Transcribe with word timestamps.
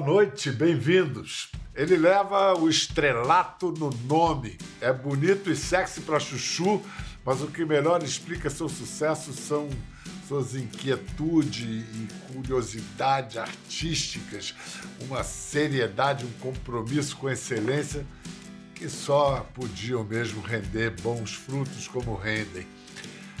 noite, 0.00 0.50
bem-vindos. 0.50 1.50
Ele 1.74 1.96
leva 1.96 2.54
o 2.58 2.68
estrelato 2.68 3.70
no 3.70 3.90
nome. 4.06 4.56
É 4.80 4.92
bonito 4.92 5.50
e 5.50 5.56
sexy 5.56 6.00
para 6.00 6.18
chuchu, 6.18 6.82
mas 7.24 7.42
o 7.42 7.48
que 7.48 7.64
melhor 7.64 8.02
explica 8.02 8.48
seu 8.48 8.68
sucesso 8.68 9.32
são 9.32 9.68
suas 10.26 10.54
inquietude 10.54 11.64
e 11.64 12.08
curiosidade 12.32 13.38
artísticas, 13.38 14.54
uma 15.00 15.22
seriedade, 15.22 16.24
um 16.24 16.32
compromisso 16.40 17.16
com 17.16 17.28
excelência 17.28 18.06
que 18.74 18.88
só 18.88 19.46
podiam 19.54 20.02
mesmo 20.02 20.40
render 20.40 20.90
bons 21.02 21.34
frutos 21.34 21.86
como 21.86 22.14
rendem. 22.14 22.66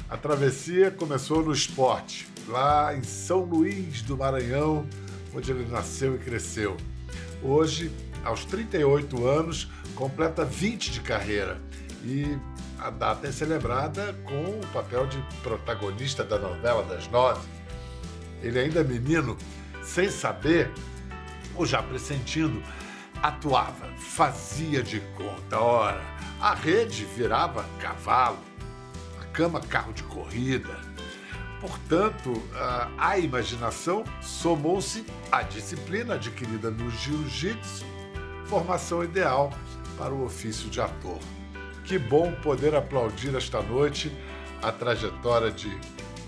A 0.08 0.16
travessia 0.16 0.90
começou 0.90 1.42
no 1.42 1.52
esporte, 1.52 2.28
lá 2.48 2.94
em 2.94 3.02
São 3.02 3.44
Luís 3.44 4.02
do 4.02 4.16
Maranhão, 4.16 4.86
onde 5.34 5.50
ele 5.50 5.66
nasceu 5.70 6.14
e 6.16 6.18
cresceu. 6.18 6.76
Hoje, 7.42 7.90
aos 8.24 8.44
38 8.44 9.26
anos, 9.26 9.68
completa 9.94 10.44
20 10.44 10.90
de 10.90 11.00
carreira 11.00 11.60
e 12.04 12.38
a 12.78 12.90
data 12.90 13.26
é 13.26 13.32
celebrada 13.32 14.14
com 14.24 14.58
o 14.58 14.66
papel 14.72 15.06
de 15.06 15.22
protagonista 15.42 16.24
da 16.24 16.38
novela 16.38 16.82
das 16.84 17.08
nove. 17.08 17.46
Ele 18.42 18.58
ainda 18.58 18.82
menino, 18.82 19.36
sem 19.82 20.08
saber, 20.10 20.70
ou 21.54 21.66
já 21.66 21.82
pressentindo, 21.82 22.62
atuava, 23.22 23.86
fazia 23.98 24.82
de 24.82 25.00
conta. 25.14 25.58
Ora, 25.58 26.02
a 26.40 26.54
rede 26.54 27.04
virava 27.04 27.66
cavalo, 27.80 28.38
a 29.20 29.24
cama 29.26 29.60
carro 29.60 29.92
de 29.92 30.02
corrida. 30.04 30.80
Portanto, 31.60 32.42
a 32.96 33.18
imaginação 33.18 34.02
somou-se 34.22 35.04
à 35.30 35.42
disciplina 35.42 36.14
adquirida 36.14 36.70
no 36.70 36.90
jiu-jitsu, 36.90 37.84
formação 38.46 39.04
ideal 39.04 39.52
para 39.98 40.14
o 40.14 40.24
ofício 40.24 40.70
de 40.70 40.80
ator. 40.80 41.18
Que 41.84 41.98
bom 41.98 42.32
poder 42.42 42.74
aplaudir 42.74 43.34
esta 43.34 43.60
noite 43.60 44.10
a 44.62 44.72
trajetória 44.72 45.50
de 45.50 45.70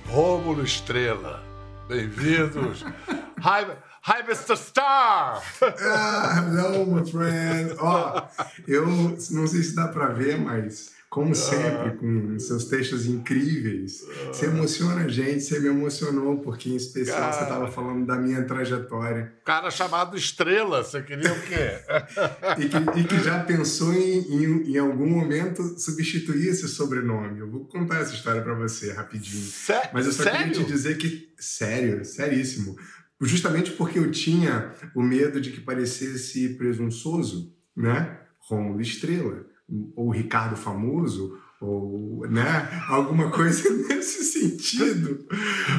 Rômulo 0.09 0.63
Estrela. 0.63 1.43
Bem-vindos! 1.89 2.85
hi, 3.41 3.67
hi, 4.07 4.21
Mr. 4.29 4.57
Star! 4.57 5.43
ah, 5.63 6.45
hello, 6.47 6.87
my 6.87 7.11
friend! 7.11 7.75
Ó, 7.79 8.19
oh, 8.19 8.45
eu 8.69 8.87
não 8.87 9.47
sei 9.47 9.63
se 9.63 9.75
dá 9.75 9.89
para 9.89 10.09
ver, 10.09 10.39
mas 10.39 10.93
como 11.13 11.35
sempre, 11.35 11.89
ah. 11.89 11.97
com 12.01 12.39
seus 12.39 12.65
textos 12.65 13.05
incríveis. 13.05 14.03
Você 14.29 14.47
emociona 14.47 15.05
a 15.05 15.09
gente, 15.09 15.43
você 15.43 15.61
me 15.61 15.69
emocionou, 15.69 16.39
porque 16.39 16.71
em 16.71 16.77
especial 16.77 17.21
cara, 17.21 17.33
você 17.35 17.43
estava 17.43 17.71
falando 17.71 18.07
da 18.07 18.17
minha 18.17 18.43
trajetória. 18.45 19.31
Cara 19.45 19.71
chamado 19.71 20.17
Estrela, 20.17 20.83
você 20.83 21.03
queria 21.03 21.31
o 21.31 21.43
quê? 21.43 21.83
e, 22.59 22.67
que, 22.67 23.01
e, 23.01 23.05
que, 23.05 23.23
já 23.23 23.45
pensou 23.45 23.93
em, 23.93 24.21
em, 24.21 24.73
em, 24.73 24.79
algum 24.79 25.07
momento 25.07 25.79
substituir 25.79 26.49
esse 26.49 26.67
sobrenome. 26.67 27.41
Eu 27.41 27.51
vou 27.51 27.67
contar 27.67 27.99
essa 27.99 28.15
história 28.15 28.41
para 28.41 28.55
você 28.55 28.91
rapidinho. 28.95 29.45
Sé 29.45 29.91
Mas 29.93 30.07
eu 30.07 30.13
só 30.13 30.23
sério? 30.23 30.39
queria 30.39 30.65
te 30.65 30.65
dizer 30.65 30.97
que. 30.97 31.31
Sério, 31.37 32.07
seríssimo. 32.07 32.75
Justamente 33.21 33.73
porque 33.73 33.99
eu 33.99 34.11
tinha 34.11 34.73
o 34.95 35.03
medo 35.03 35.43
de 35.43 35.51
que 35.51 35.61
parecesse 35.61 36.55
presunçoso, 36.55 37.55
né? 37.77 38.19
Rômulo 38.39 38.81
Estrela 38.81 39.52
ou 39.95 40.11
Ricardo 40.11 40.57
Famoso, 40.57 41.39
ou 41.61 42.27
né, 42.29 42.69
alguma 42.89 43.31
coisa 43.31 43.71
nesse 43.89 44.25
sentido. 44.25 45.27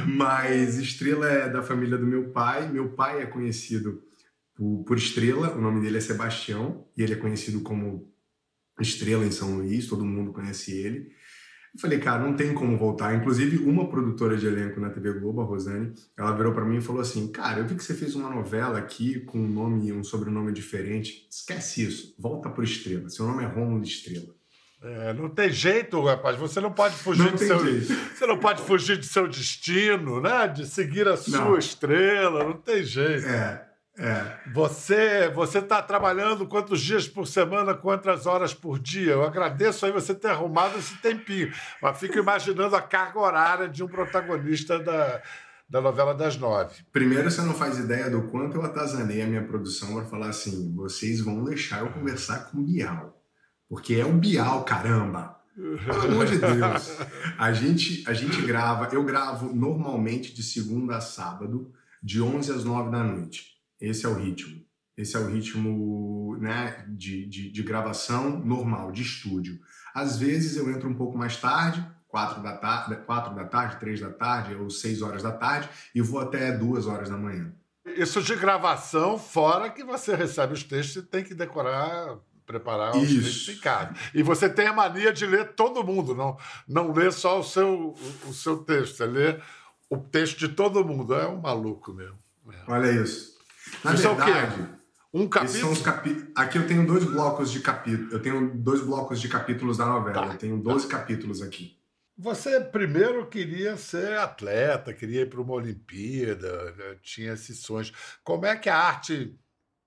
Mas 0.07 0.77
Estrela 0.77 1.27
é 1.27 1.49
da 1.49 1.61
família 1.61 1.97
do 1.97 2.05
meu 2.05 2.29
pai. 2.29 2.71
Meu 2.71 2.89
pai 2.89 3.21
é 3.21 3.25
conhecido 3.25 4.01
por, 4.55 4.83
por 4.85 4.97
Estrela, 4.97 5.55
o 5.55 5.61
nome 5.61 5.81
dele 5.81 5.97
é 5.97 6.01
Sebastião, 6.01 6.85
e 6.95 7.03
ele 7.03 7.13
é 7.13 7.17
conhecido 7.17 7.61
como 7.61 8.11
Estrela 8.79 9.25
em 9.25 9.31
São 9.31 9.57
Luís, 9.57 9.87
todo 9.87 10.05
mundo 10.05 10.31
conhece 10.31 10.71
ele. 10.71 11.11
Eu 11.73 11.79
falei, 11.79 11.97
cara, 11.97 12.23
não 12.23 12.35
tem 12.35 12.53
como 12.53 12.77
voltar. 12.77 13.15
Inclusive, 13.15 13.57
uma 13.57 13.89
produtora 13.89 14.37
de 14.37 14.45
elenco 14.45 14.79
na 14.79 14.91
TV 14.91 15.13
Globo, 15.13 15.41
a 15.41 15.43
Rosane, 15.43 15.91
ela 16.15 16.31
virou 16.35 16.53
para 16.53 16.63
mim 16.63 16.77
e 16.77 16.81
falou 16.81 17.01
assim: 17.01 17.31
Cara, 17.31 17.59
eu 17.59 17.65
vi 17.65 17.73
que 17.73 17.83
você 17.83 17.95
fez 17.95 18.13
uma 18.13 18.29
novela 18.29 18.77
aqui 18.77 19.21
com 19.21 19.39
um 19.39 19.47
nome 19.47 19.91
um 19.91 20.03
sobrenome 20.03 20.51
diferente. 20.51 21.27
Esquece 21.29 21.83
isso, 21.83 22.15
volta 22.19 22.47
pro 22.47 22.63
Estrela. 22.63 23.09
Seu 23.09 23.25
nome 23.25 23.43
é 23.43 23.47
Romulo 23.47 23.83
Estrela. 23.83 24.35
É, 24.83 25.13
não 25.13 25.29
tem 25.29 25.49
jeito, 25.49 26.03
rapaz. 26.03 26.37
Você 26.37 26.59
não 26.59 26.71
pode 26.71 26.95
fugir 26.95 27.23
não 27.23 27.31
do 27.31 27.37
seu. 27.37 27.65
Jeito. 27.65 27.93
Você 28.13 28.27
não 28.27 28.37
pode 28.37 28.61
fugir 28.61 28.97
do 28.97 29.05
seu 29.05 29.27
destino, 29.27 30.21
né? 30.21 30.47
De 30.47 30.67
seguir 30.67 31.07
a 31.07 31.15
sua 31.15 31.39
não. 31.39 31.57
estrela. 31.57 32.43
Não 32.43 32.53
tem 32.53 32.83
jeito. 32.83 33.25
É. 33.25 33.72
É. 33.97 34.37
Você 34.51 35.29
você 35.29 35.59
está 35.59 35.81
trabalhando 35.81 36.47
quantos 36.47 36.81
dias 36.81 37.07
por 37.07 37.27
semana, 37.27 37.75
quantas 37.75 38.25
horas 38.25 38.53
por 38.53 38.79
dia? 38.79 39.11
Eu 39.11 39.23
agradeço 39.23 39.85
aí 39.85 39.91
você 39.91 40.15
ter 40.15 40.29
arrumado 40.29 40.79
esse 40.79 40.97
tempinho, 40.97 41.53
mas 41.79 41.99
fico 41.99 42.17
imaginando 42.17 42.75
a 42.75 42.81
carga 42.81 43.19
horária 43.19 43.69
de 43.69 43.83
um 43.83 43.87
protagonista 43.87 44.79
da, 44.79 45.21
da 45.69 45.79
novela 45.79 46.15
das 46.15 46.37
nove. 46.37 46.83
Primeiro, 46.91 47.29
você 47.29 47.41
não 47.43 47.53
faz 47.53 47.77
ideia 47.77 48.09
do 48.09 48.23
quanto 48.23 48.57
eu 48.57 48.63
atazanei 48.63 49.21
a 49.21 49.27
minha 49.27 49.43
produção 49.43 49.93
para 49.93 50.05
falar 50.05 50.29
assim: 50.29 50.73
vocês 50.75 51.21
vão 51.21 51.43
deixar 51.43 51.81
eu 51.81 51.91
conversar 51.91 52.49
com 52.49 52.57
o 52.57 52.63
Bial, 52.63 53.21
porque 53.69 53.93
é 53.93 54.05
o 54.05 54.13
Bial, 54.13 54.63
caramba. 54.63 55.39
Pelo 55.55 56.01
amor 56.01 56.25
de 56.25 56.39
Deus. 56.39 56.97
A 57.37 57.53
gente, 57.53 58.03
a 58.07 58.13
gente 58.13 58.41
grava, 58.41 58.89
eu 58.91 59.03
gravo 59.03 59.53
normalmente 59.53 60.33
de 60.33 60.41
segunda 60.41 60.97
a 60.97 61.01
sábado, 61.01 61.71
de 62.01 62.19
11 62.19 62.51
às 62.51 62.63
9 62.63 62.89
da 62.89 63.03
noite. 63.03 63.52
Esse 63.83 64.05
é 64.05 64.09
o 64.09 64.13
ritmo. 64.13 64.63
Esse 64.95 65.17
é 65.17 65.19
o 65.19 65.27
ritmo 65.27 66.37
né, 66.39 66.85
de, 66.87 67.25
de, 67.25 67.51
de 67.51 67.63
gravação 67.63 68.39
normal, 68.39 68.93
de 68.93 69.01
estúdio. 69.01 69.59
Às 69.93 70.17
vezes 70.17 70.55
eu 70.55 70.71
entro 70.71 70.87
um 70.87 70.93
pouco 70.93 71.17
mais 71.17 71.35
tarde, 71.35 71.85
quatro 72.07 72.41
da 72.41 72.55
tarde, 72.55 72.95
quatro 73.05 73.35
da 73.35 73.43
tarde, 73.43 73.81
três 73.81 73.99
da 73.99 74.09
tarde 74.09 74.55
ou 74.55 74.69
seis 74.69 75.01
horas 75.01 75.21
da 75.21 75.33
tarde 75.33 75.67
e 75.93 76.01
vou 76.01 76.21
até 76.21 76.49
duas 76.53 76.87
horas 76.87 77.09
da 77.09 77.17
manhã. 77.17 77.51
Isso 77.85 78.21
de 78.21 78.35
gravação, 78.37 79.19
fora 79.19 79.69
que 79.69 79.83
você 79.83 80.15
recebe 80.15 80.53
os 80.53 80.63
textos 80.63 81.03
e 81.03 81.05
tem 81.05 81.21
que 81.21 81.33
decorar, 81.33 82.17
preparar 82.45 82.95
os 82.95 83.09
textos 83.09 83.49
em 83.49 83.59
casa. 83.59 83.93
E 84.13 84.23
você 84.23 84.47
tem 84.47 84.67
a 84.67 84.73
mania 84.73 85.11
de 85.11 85.25
ler 85.25 85.55
todo 85.55 85.83
mundo, 85.83 86.15
não, 86.15 86.37
não 86.65 86.93
lê 86.93 87.11
só 87.11 87.37
o 87.37 87.43
seu, 87.43 87.89
o, 87.89 88.29
o 88.29 88.33
seu 88.33 88.59
texto, 88.59 88.95
você 88.95 89.05
lê 89.05 89.39
o 89.89 89.97
texto 89.97 90.37
de 90.37 90.47
todo 90.47 90.85
mundo. 90.85 91.13
É 91.13 91.27
um 91.27 91.41
maluco 91.41 91.91
mesmo. 91.91 92.17
Olha 92.67 92.89
isso. 92.89 93.32
Na 93.83 93.93
isso 93.93 94.07
verdade, 94.07 94.31
é 94.31 94.43
o 94.43 94.47
quê? 94.47 94.73
Um 95.13 95.29
capítulo? 95.29 95.83
Capi... 95.83 96.31
Aqui 96.35 96.57
eu 96.57 96.67
tenho 96.67 96.87
dois 96.87 97.03
blocos 97.03 97.51
de 97.51 97.59
capítulos. 97.59 98.11
Eu 98.11 98.21
tenho 98.21 98.51
dois 98.55 98.81
blocos 98.81 99.21
de 99.21 99.29
capítulos 99.29 99.77
da 99.77 99.85
novela. 99.85 100.27
Tá. 100.27 100.33
Eu 100.33 100.37
tenho 100.37 100.57
12 100.57 100.87
tá. 100.87 100.97
capítulos 100.97 101.41
aqui. 101.41 101.77
Você 102.17 102.59
primeiro 102.59 103.25
queria 103.27 103.75
ser 103.77 104.17
atleta, 104.17 104.93
queria 104.93 105.21
ir 105.21 105.29
para 105.29 105.41
uma 105.41 105.53
Olimpíada, 105.53 106.71
né? 106.75 106.95
tinha 107.01 107.33
esses 107.33 107.59
sonhos. 107.59 107.91
Como 108.23 108.45
é 108.45 108.55
que 108.55 108.69
a 108.69 108.77
arte 108.77 109.35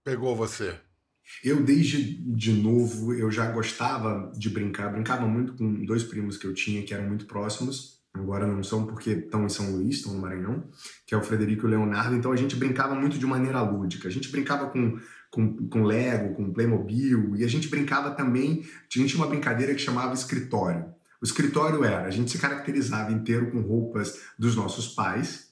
pegou 0.05 0.35
você? 0.35 0.79
Eu, 1.43 1.63
desde 1.63 2.03
de 2.03 2.53
novo, 2.53 3.13
eu 3.13 3.31
já 3.31 3.51
gostava 3.51 4.31
de 4.37 4.49
brincar. 4.49 4.93
Brincava 4.93 5.27
muito 5.27 5.55
com 5.55 5.85
dois 5.85 6.05
primos 6.05 6.37
que 6.37 6.47
eu 6.47 6.55
tinha 6.55 6.85
que 6.85 6.95
eram 6.95 7.05
muito 7.05 7.27
próximos 7.27 7.96
agora 8.21 8.47
não 8.47 8.63
são 8.63 8.87
porque 8.87 9.11
estão 9.11 9.45
em 9.45 9.49
São 9.49 9.73
Luís, 9.73 9.97
estão 9.97 10.13
no 10.13 10.21
Maranhão, 10.21 10.65
que 11.07 11.15
é 11.15 11.19
o 11.19 11.23
Frederico 11.23 11.65
e 11.65 11.67
o 11.67 11.71
Leonardo. 11.71 12.15
Então 12.15 12.33
a 12.33 12.37
gente 12.37 12.57
brincava 12.57 12.95
muito 12.95 13.19
de 13.19 13.27
maneira 13.27 13.61
lúdica. 13.61 14.09
A 14.09 14.11
gente 14.11 14.31
brincava 14.31 14.69
com, 14.71 14.99
com, 15.31 15.69
com 15.69 15.83
Lego, 15.83 16.35
com 16.35 16.53
Playmobil, 16.53 17.37
e 17.37 17.45
a 17.45 17.49
gente 17.49 17.69
brincava 17.69 18.11
também. 18.11 18.63
A 18.63 18.99
gente 18.99 19.11
tinha 19.11 19.23
uma 19.23 19.29
brincadeira 19.29 19.75
que 19.75 19.81
chamava 19.81 20.15
escritório. 20.15 20.87
O 21.21 21.25
escritório 21.25 21.85
era: 21.85 22.07
a 22.07 22.11
gente 22.11 22.31
se 22.31 22.39
caracterizava 22.39 23.13
inteiro 23.13 23.51
com 23.51 23.61
roupas 23.61 24.21
dos 24.39 24.57
nossos 24.57 24.89
pais. 24.89 25.47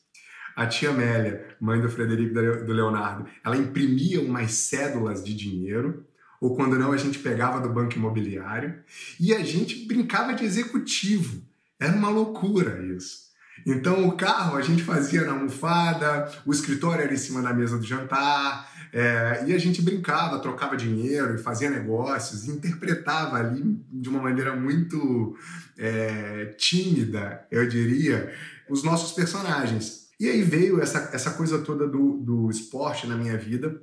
A 0.57 0.67
tia 0.67 0.91
Amélia, 0.91 1.57
mãe 1.61 1.81
do 1.81 1.89
Frederico 1.89 2.39
e 2.39 2.65
do 2.65 2.73
Leonardo, 2.73 3.27
ela 3.45 3.57
imprimia 3.57 4.21
umas 4.21 4.53
cédulas 4.53 5.25
de 5.25 5.35
dinheiro 5.35 6.07
ou 6.45 6.55
quando 6.55 6.79
não, 6.79 6.93
a 6.93 6.97
gente 6.99 7.21
pegava 7.21 7.59
do 7.59 7.73
banco 7.73 7.97
imobiliário 7.97 8.79
e 9.19 9.33
a 9.35 9.43
gente 9.43 9.87
brincava 9.87 10.35
de 10.35 10.45
executivo. 10.45 11.43
Era 11.85 11.97
uma 11.97 12.09
loucura 12.09 12.83
isso. 12.97 13.25
Então 13.67 14.09
o 14.09 14.17
carro 14.17 14.57
a 14.57 14.63
gente 14.63 14.83
fazia 14.83 15.25
na 15.25 15.33
almofada, 15.33 16.33
o 16.45 16.53
escritório 16.53 17.05
era 17.05 17.13
em 17.13 17.19
cima 17.19 17.41
da 17.43 17.53
mesa 17.53 17.79
do 17.79 17.85
jantar, 17.85 18.69
é, 18.93 19.45
e 19.47 19.53
a 19.53 19.59
gente 19.59 19.83
brincava, 19.83 20.41
trocava 20.41 20.77
dinheiro 20.77 21.35
e 21.35 21.39
fazia 21.39 21.69
negócios, 21.69 22.47
e 22.47 22.51
interpretava 22.51 23.37
ali 23.37 23.63
de 23.93 24.09
uma 24.09 24.23
maneira 24.23 24.57
muito 24.57 25.37
é, 25.77 26.55
tímida, 26.57 27.47
eu 27.51 27.69
diria, 27.69 28.33
os 28.69 28.83
nossos 28.83 29.13
personagens. 29.13 30.09
E 30.19 30.29
aí 30.29 30.43
veio 30.43 30.81
essa, 30.81 31.11
essa 31.13 31.33
coisa 31.33 31.59
toda 31.59 31.87
do, 31.87 32.19
do 32.19 32.51
esporte 32.51 33.07
na 33.07 33.17
minha 33.17 33.37
vida, 33.37 33.81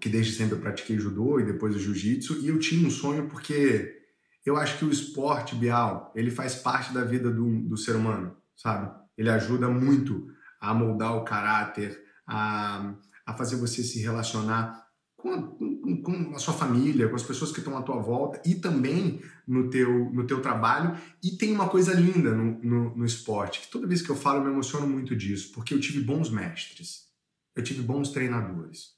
que 0.00 0.08
desde 0.08 0.34
sempre 0.34 0.56
eu 0.56 0.60
pratiquei 0.60 0.98
judô 0.98 1.40
e 1.40 1.46
depois 1.46 1.74
o 1.74 1.80
jiu-jitsu, 1.80 2.40
e 2.42 2.48
eu 2.48 2.58
tinha 2.58 2.86
um 2.86 2.90
sonho 2.90 3.26
porque 3.28 4.03
eu 4.44 4.56
acho 4.56 4.78
que 4.78 4.84
o 4.84 4.90
esporte, 4.90 5.54
Bial, 5.54 6.12
ele 6.14 6.30
faz 6.30 6.54
parte 6.54 6.92
da 6.92 7.04
vida 7.04 7.30
do, 7.30 7.62
do 7.62 7.76
ser 7.76 7.96
humano, 7.96 8.36
sabe? 8.56 8.92
Ele 9.16 9.30
ajuda 9.30 9.68
muito 9.68 10.28
a 10.60 10.74
moldar 10.74 11.16
o 11.16 11.24
caráter, 11.24 12.02
a, 12.26 12.94
a 13.26 13.34
fazer 13.34 13.56
você 13.56 13.82
se 13.82 14.00
relacionar 14.00 14.84
com 15.16 15.32
a, 15.32 15.42
com, 15.42 16.02
com 16.02 16.34
a, 16.34 16.38
sua 16.38 16.52
família, 16.52 17.08
com 17.08 17.16
as 17.16 17.22
pessoas 17.22 17.50
que 17.50 17.58
estão 17.58 17.76
à 17.78 17.82
tua 17.82 17.96
volta 17.96 18.42
e 18.44 18.54
também 18.54 19.22
no 19.48 19.70
teu, 19.70 20.10
no 20.12 20.26
teu 20.26 20.42
trabalho. 20.42 20.98
E 21.22 21.32
tem 21.32 21.52
uma 21.52 21.68
coisa 21.68 21.94
linda 21.94 22.34
no, 22.34 22.62
no, 22.62 22.96
no 22.96 23.04
esporte, 23.04 23.60
que 23.60 23.68
toda 23.68 23.86
vez 23.86 24.02
que 24.02 24.10
eu 24.10 24.16
falo 24.16 24.40
eu 24.40 24.44
me 24.44 24.50
emociono 24.50 24.86
muito 24.86 25.16
disso, 25.16 25.52
porque 25.52 25.72
eu 25.72 25.80
tive 25.80 26.00
bons 26.00 26.28
mestres, 26.28 27.08
eu 27.56 27.62
tive 27.62 27.80
bons 27.80 28.10
treinadores, 28.10 28.90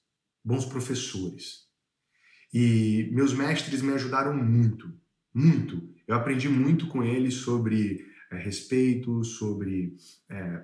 bons 0.44 0.64
professores. 0.64 1.66
E 2.52 3.08
meus 3.12 3.32
mestres 3.32 3.80
me 3.82 3.92
ajudaram 3.92 4.34
muito, 4.34 4.92
muito. 5.36 5.94
Eu 6.08 6.16
aprendi 6.16 6.48
muito 6.48 6.86
com 6.88 7.02
eles 7.02 7.34
sobre 7.34 8.06
é, 8.30 8.38
respeito, 8.38 9.22
sobre 9.24 9.96
é, 10.30 10.62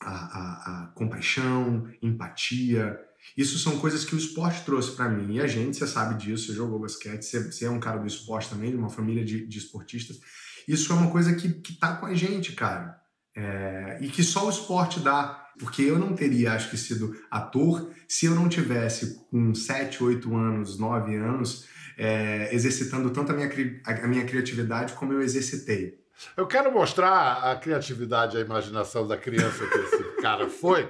a, 0.00 0.10
a, 0.10 0.84
a 0.84 0.86
compaixão, 0.88 1.88
empatia, 2.00 2.98
isso 3.36 3.58
são 3.58 3.78
coisas 3.78 4.04
que 4.04 4.14
o 4.14 4.18
esporte 4.18 4.64
trouxe 4.64 4.92
para 4.92 5.08
mim. 5.08 5.36
E 5.36 5.40
a 5.40 5.46
gente, 5.46 5.76
você 5.76 5.86
sabe 5.86 6.22
disso, 6.22 6.46
você 6.46 6.52
jogou 6.54 6.78
basquete, 6.78 7.22
você, 7.22 7.50
você 7.50 7.64
é 7.64 7.70
um 7.70 7.80
cara 7.80 7.98
do 7.98 8.06
esporte 8.06 8.50
também, 8.50 8.70
de 8.70 8.76
uma 8.76 8.88
família 8.88 9.24
de, 9.24 9.46
de 9.46 9.58
esportistas. 9.58 10.20
Isso 10.66 10.92
é 10.92 10.96
uma 10.96 11.10
coisa 11.10 11.34
que, 11.34 11.52
que 11.52 11.74
tá 11.74 11.96
com 11.96 12.06
a 12.06 12.14
gente, 12.14 12.52
cara. 12.52 13.00
É, 13.38 13.98
e 14.00 14.08
que 14.08 14.24
só 14.24 14.46
o 14.46 14.50
esporte 14.50 14.98
dá. 14.98 15.46
Porque 15.58 15.82
eu 15.82 15.98
não 15.98 16.12
teria, 16.14 16.52
acho 16.52 16.70
que, 16.70 16.76
sido 16.76 17.16
ator 17.30 17.90
se 18.08 18.26
eu 18.26 18.34
não 18.34 18.48
tivesse 18.48 19.20
com 19.30 19.54
7, 19.54 20.02
8 20.02 20.36
anos, 20.36 20.78
9 20.78 21.14
anos, 21.16 21.66
é, 21.96 22.48
exercitando 22.54 23.10
tanto 23.10 23.32
a 23.32 23.34
minha, 23.34 23.50
a 23.84 24.06
minha 24.06 24.24
criatividade 24.24 24.94
como 24.94 25.12
eu 25.12 25.20
exercitei. 25.20 25.98
Eu 26.36 26.46
quero 26.46 26.72
mostrar 26.72 27.50
a 27.50 27.56
criatividade, 27.56 28.36
a 28.36 28.40
imaginação 28.40 29.06
da 29.06 29.16
criança 29.16 29.66
que 29.66 29.78
esse 29.78 30.02
cara 30.20 30.48
foi 30.48 30.88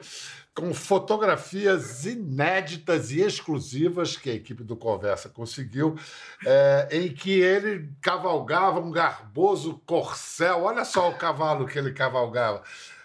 com 0.58 0.74
fotografias 0.74 2.04
inéditas 2.04 3.12
e 3.12 3.20
exclusivas 3.20 4.16
que 4.16 4.28
a 4.28 4.34
equipe 4.34 4.64
do 4.64 4.74
Conversa 4.74 5.28
conseguiu, 5.28 5.96
é, 6.44 6.88
em 6.90 7.14
que 7.14 7.30
ele 7.30 7.88
cavalgava 8.02 8.80
um 8.80 8.90
garboso 8.90 9.80
corcel. 9.86 10.64
Olha 10.64 10.84
só 10.84 11.10
o 11.10 11.14
cavalo 11.14 11.64
que 11.64 11.78
ele 11.78 11.92
cavalgava. 11.92 12.64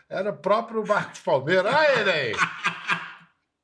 Era 0.10 0.32
o 0.32 0.38
próprio 0.38 0.84
Marcos 0.86 1.20
Palmeira. 1.20 1.70
Olha 1.70 2.00
ele 2.00 2.12
aí! 2.12 2.34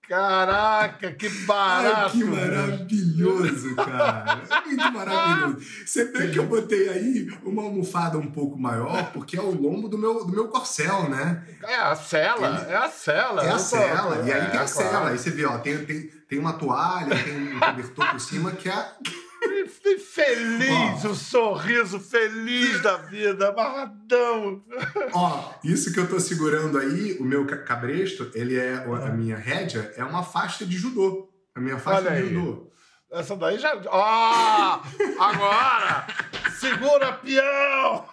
Caraca, 0.10 1.12
que 1.12 1.30
barato! 1.46 1.96
Ai, 1.96 2.10
que 2.10 2.24
maravilhoso, 2.24 3.76
cara! 3.76 4.42
É 4.50 4.66
muito 4.66 4.92
maravilhoso. 4.92 5.58
Você 5.86 6.06
vê 6.06 6.32
que 6.32 6.40
eu 6.40 6.48
botei 6.48 6.90
aí 6.90 7.28
uma 7.44 7.62
almofada 7.62 8.18
um 8.18 8.32
pouco 8.32 8.58
maior, 8.58 9.12
porque 9.12 9.38
é 9.38 9.42
o 9.42 9.52
lombo 9.52 9.88
do 9.88 10.00
meu, 10.00 10.26
do 10.26 10.32
meu 10.32 10.48
corcel, 10.48 11.08
né? 11.12 11.44
É 11.62 11.76
a 11.76 11.96
cela, 11.96 12.48
Ele... 12.48 12.72
é 12.72 12.78
a 12.78 12.90
cela. 12.90 13.46
É 13.46 13.52
a 13.52 13.60
cela, 13.60 14.28
e 14.28 14.32
aí 14.34 14.40
é, 14.40 14.46
tem 14.46 14.60
a 14.60 14.66
claro. 14.66 14.68
cela. 14.68 15.10
Aí 15.10 15.18
você 15.20 15.30
vê, 15.30 15.46
ó, 15.46 15.60
tem, 15.60 15.86
tem, 15.86 16.02
tem 16.28 16.40
uma 16.40 16.54
toalha, 16.54 17.24
tem 17.24 17.54
um 17.56 17.60
cobertor 17.60 18.10
por 18.10 18.20
cima 18.20 18.52
que 18.54 18.68
é 18.68 18.92
Feliz, 20.00 21.04
o 21.06 21.10
um 21.10 21.16
sorriso 21.16 22.00
feliz 22.00 22.82
da 22.82 22.98
vida, 22.98 23.50
amarradão. 23.50 24.64
Ó, 25.14 25.54
isso 25.64 25.94
que 25.94 26.00
eu 26.00 26.08
tô 26.08 26.20
segurando 26.20 26.78
aí, 26.78 27.18
o 27.20 27.24
meu 27.24 27.46
cabresto, 27.46 28.30
ele 28.34 28.58
é, 28.58 28.76
a 28.76 29.10
minha 29.12 29.38
rédea, 29.38 29.94
é 29.96 30.04
uma 30.04 30.24
faixa 30.24 30.66
de 30.66 30.78
judô. 30.78 31.30
A 31.56 31.60
minha 31.60 31.78
faixa 31.78 32.02
Olha 32.02 32.12
de 32.12 32.18
aí. 32.18 32.34
judô. 32.34 32.70
Essa 33.12 33.36
daí 33.36 33.58
já. 33.58 33.76
Ó! 33.88 34.80
Oh, 34.80 35.22
agora! 35.22 36.06
Segura, 36.60 37.14
peão! 37.14 38.06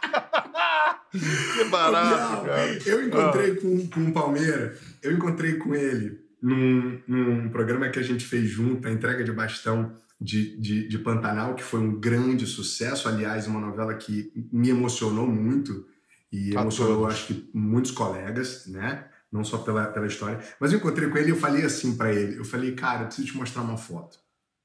que 1.13 1.65
barato, 1.65 2.45
cara. 2.47 2.79
Eu 2.87 3.07
encontrei 3.07 3.51
ah. 3.53 3.61
com, 3.61 3.89
com 3.89 4.01
o 4.09 4.13
Palmeira, 4.13 4.79
eu 5.03 5.13
encontrei 5.13 5.57
com 5.57 5.75
ele 5.75 6.21
num, 6.41 7.01
num 7.07 7.49
programa 7.49 7.89
que 7.89 7.99
a 7.99 8.03
gente 8.03 8.25
fez 8.25 8.49
junto, 8.49 8.87
a 8.87 8.91
entrega 8.91 9.25
de 9.25 9.33
bastão 9.33 9.97
de, 10.21 10.59
de, 10.59 10.89
de, 10.89 10.99
Pantanal, 10.99 11.55
que 11.55 11.63
foi 11.63 11.81
um 11.81 12.01
grande 12.01 12.47
sucesso. 12.47 13.09
Aliás, 13.09 13.47
uma 13.47 13.61
novela 13.61 13.95
que 13.95 14.33
me 14.51 14.71
emocionou 14.71 15.27
muito 15.27 15.87
e 16.33 16.57
a 16.57 16.63
emocionou, 16.63 17.01
todos. 17.01 17.15
acho 17.15 17.27
que, 17.27 17.51
muitos 17.53 17.91
colegas, 17.91 18.67
né? 18.67 19.09
Não 19.31 19.45
só 19.45 19.59
pela, 19.59 19.87
pela 19.87 20.07
história. 20.07 20.41
Mas 20.59 20.73
eu 20.73 20.79
encontrei 20.79 21.09
com 21.09 21.19
ele 21.19 21.29
e 21.29 21.31
eu 21.31 21.37
falei 21.37 21.65
assim 21.65 21.97
para 21.97 22.13
ele: 22.13 22.39
eu 22.39 22.45
falei, 22.45 22.75
cara, 22.75 23.03
eu 23.03 23.07
preciso 23.07 23.29
te 23.29 23.37
mostrar 23.37 23.63
uma 23.63 23.77
foto. 23.77 24.19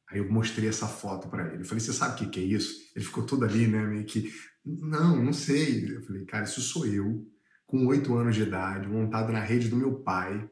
Aí 0.09 0.19
eu 0.19 0.29
mostrei 0.29 0.67
essa 0.67 0.87
foto 0.87 1.27
para 1.29 1.47
ele. 1.47 1.63
Eu 1.63 1.65
falei, 1.65 1.79
você 1.79 1.93
sabe 1.93 2.13
o 2.13 2.17
que, 2.17 2.27
que 2.27 2.39
é 2.39 2.43
isso? 2.43 2.91
Ele 2.95 3.05
ficou 3.05 3.25
todo 3.25 3.45
ali, 3.45 3.67
né? 3.67 3.81
Meio 3.85 4.05
que, 4.05 4.31
não, 4.65 5.23
não 5.23 5.33
sei. 5.33 5.95
Eu 5.95 6.01
falei, 6.03 6.25
cara, 6.25 6.43
isso 6.43 6.61
sou 6.61 6.85
eu, 6.85 7.25
com 7.65 7.87
oito 7.87 8.15
anos 8.15 8.35
de 8.35 8.43
idade, 8.43 8.87
montado 8.87 9.31
na 9.31 9.39
rede 9.39 9.69
do 9.69 9.77
meu 9.77 9.95
pai. 9.95 10.49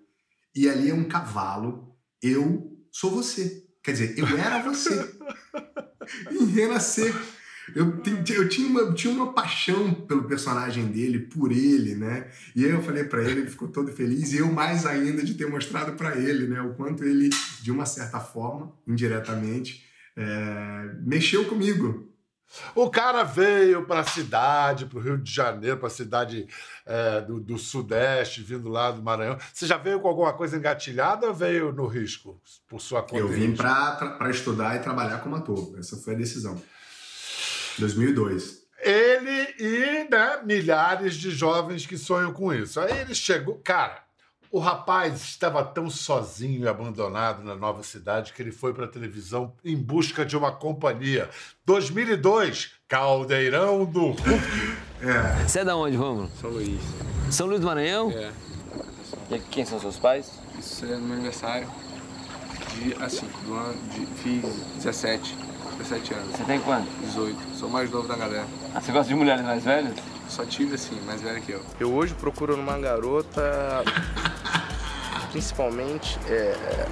E 0.56 0.70
ali 0.70 0.90
é 0.90 0.94
um 0.94 1.04
cavalo. 1.04 1.94
Eu 2.22 2.78
sou 2.92 3.12
você. 3.12 3.69
Quer 3.84 3.92
dizer, 3.92 4.18
eu 4.18 4.28
era 4.38 4.62
você. 4.62 5.14
em 6.32 6.46
renascer. 6.46 7.14
Eu, 7.76 8.02
eu 8.36 8.50
tinha, 8.50 8.68
uma, 8.68 8.94
tinha 8.94 9.14
uma 9.14 9.32
paixão 9.32 9.94
pelo 9.94 10.24
personagem 10.24 10.88
dele, 10.88 11.20
por 11.20 11.52
ele, 11.52 11.94
né? 11.94 12.28
E 12.56 12.66
aí 12.66 12.72
eu 12.72 12.82
falei 12.82 13.04
para 13.04 13.22
ele, 13.24 13.42
ele 13.42 13.50
ficou 13.50 13.68
todo 13.68 13.92
feliz, 13.92 14.34
e 14.34 14.38
eu 14.38 14.52
mais 14.52 14.88
ainda 14.88 15.24
de 15.24 15.36
ter 15.36 15.48
mostrado 15.48 15.94
para 15.94 16.18
ele, 16.18 16.48
né? 16.48 16.62
O 16.62 16.74
quanto 16.74 17.04
ele, 17.04 17.30
de 17.62 17.72
uma 17.72 17.86
certa 17.86 18.20
forma, 18.20 18.74
indiretamente, 18.88 19.86
é, 20.16 20.96
mexeu 21.04 21.46
comigo, 21.46 22.09
o 22.74 22.90
cara 22.90 23.24
veio 23.24 23.86
para 23.86 24.02
a 24.02 24.04
cidade, 24.04 24.86
para 24.86 24.98
o 24.98 25.02
Rio 25.02 25.18
de 25.18 25.32
Janeiro, 25.32 25.78
para 25.78 25.88
a 25.88 25.92
cidade 25.92 26.48
é, 26.86 27.22
do, 27.22 27.40
do, 27.40 27.58
Sudeste, 27.58 28.42
vindo 28.42 28.70
lá 28.70 28.92
do 28.92 29.02
Maranhão. 29.02 29.38
Você 29.54 29.66
já 29.66 29.78
veio 29.78 30.00
com 30.00 30.08
alguma 30.08 30.34
coisa 30.34 30.58
engatilhada 30.58 31.28
ou 31.28 31.34
veio 31.34 31.72
no 31.72 31.86
risco, 31.86 32.42
por 32.68 32.82
sua 32.82 33.02
conta? 33.02 33.18
Eu 33.18 33.28
vim 33.28 33.56
para 33.56 34.30
estudar 34.30 34.76
e 34.76 34.80
trabalhar 34.80 35.20
como 35.20 35.36
ator. 35.36 35.76
Essa 35.78 35.98
foi 35.98 36.16
a 36.16 36.18
decisão. 36.18 36.62
2002. 37.78 38.60
Ele 38.82 39.56
e 39.60 40.08
né, 40.10 40.42
milhares 40.44 41.16
de 41.16 41.32
jovens 41.32 41.86
que 41.86 41.98
sonham 41.98 42.32
com 42.32 42.54
isso. 42.54 42.80
Aí 42.80 43.00
ele 43.00 43.14
chegou. 43.14 43.60
Cara, 43.64 44.04
o 44.52 44.60
rapaz 44.60 45.22
estava 45.22 45.64
tão 45.64 45.90
sozinho 45.90 46.64
e 46.64 46.68
abandonado 46.68 47.44
na 47.44 47.56
nova 47.56 47.84
cidade 47.84 48.34
que 48.34 48.42
ele 48.42 48.52
foi 48.52 48.74
para 48.74 48.86
a 48.86 48.88
televisão 48.88 49.54
em 49.64 49.78
busca 49.78 50.26
de 50.26 50.36
uma 50.36 50.52
companhia. 50.52 51.30
2002, 51.66 52.72
Caldeirão 52.88 53.86
do 53.86 54.08
Hulk. 54.08 54.78
É. 55.02 55.44
Você 55.48 55.60
é 55.60 55.66
da 55.66 55.76
onde, 55.76 55.96
Romulo? 55.96 56.32
São 56.42 56.50
Luís. 56.50 56.82
São 57.30 57.48
Luís 57.48 57.60
do 57.60 57.68
Maranhão? 57.68 58.12
É. 58.12 58.32
E 59.30 59.40
quem 59.40 59.64
são 59.64 59.80
seus 59.80 59.98
pais? 59.98 60.40
Isso 60.58 60.86
é 60.86 60.96
no 60.96 61.02
meu 61.02 61.14
aniversário. 61.14 61.68
De, 62.74 62.94
assim, 63.04 63.28
do 63.46 63.54
ano 63.54 63.78
de, 63.94 64.06
fiz 64.22 64.44
17, 64.84 65.38
17 65.78 66.14
anos. 66.14 66.36
Você 66.36 66.44
tem 66.44 66.60
quanto? 66.60 66.88
18. 67.06 67.38
Sou 67.56 67.70
mais 67.70 67.90
novo 67.92 68.08
da 68.08 68.16
galera. 68.16 68.48
Ah, 68.74 68.82
você 68.82 68.92
gosta 68.92 69.08
de 69.08 69.16
mulheres 69.16 69.44
mais 69.46 69.64
velhas? 69.64 69.96
Só 70.28 70.46
tive 70.46 70.76
assim, 70.76 71.00
mais 71.06 71.22
velha 71.22 71.40
que 71.40 71.52
eu. 71.52 71.62
Eu 71.80 71.94
hoje 71.94 72.14
procuro 72.14 72.56
numa 72.56 72.78
garota, 72.78 73.84
principalmente, 75.32 76.20
é, 76.28 76.34
é, 76.34 76.88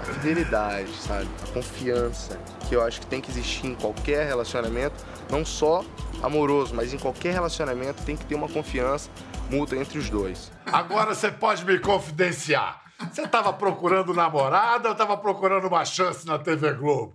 a 0.00 0.04
fidelidade, 0.04 0.92
sabe? 0.96 1.28
A 1.42 1.52
confiança, 1.52 2.38
que 2.68 2.74
eu 2.74 2.82
acho 2.82 3.00
que 3.00 3.06
tem 3.06 3.20
que 3.20 3.30
existir 3.30 3.66
em 3.66 3.74
qualquer 3.74 4.26
relacionamento, 4.26 5.04
não 5.30 5.44
só 5.44 5.84
amoroso, 6.22 6.74
mas 6.74 6.92
em 6.92 6.98
qualquer 6.98 7.32
relacionamento 7.32 8.02
tem 8.04 8.16
que 8.16 8.24
ter 8.24 8.34
uma 8.34 8.48
confiança 8.48 9.10
mútua 9.50 9.78
entre 9.78 9.98
os 9.98 10.08
dois. 10.08 10.50
Agora 10.66 11.14
você 11.14 11.30
pode 11.30 11.64
me 11.64 11.78
confidenciar. 11.78 12.82
Você 13.12 13.22
estava 13.22 13.52
procurando 13.52 14.14
namorada 14.14 14.88
ou 14.88 14.92
estava 14.92 15.16
procurando 15.16 15.66
uma 15.66 15.84
chance 15.84 16.26
na 16.26 16.38
TV 16.38 16.72
Globo? 16.74 17.12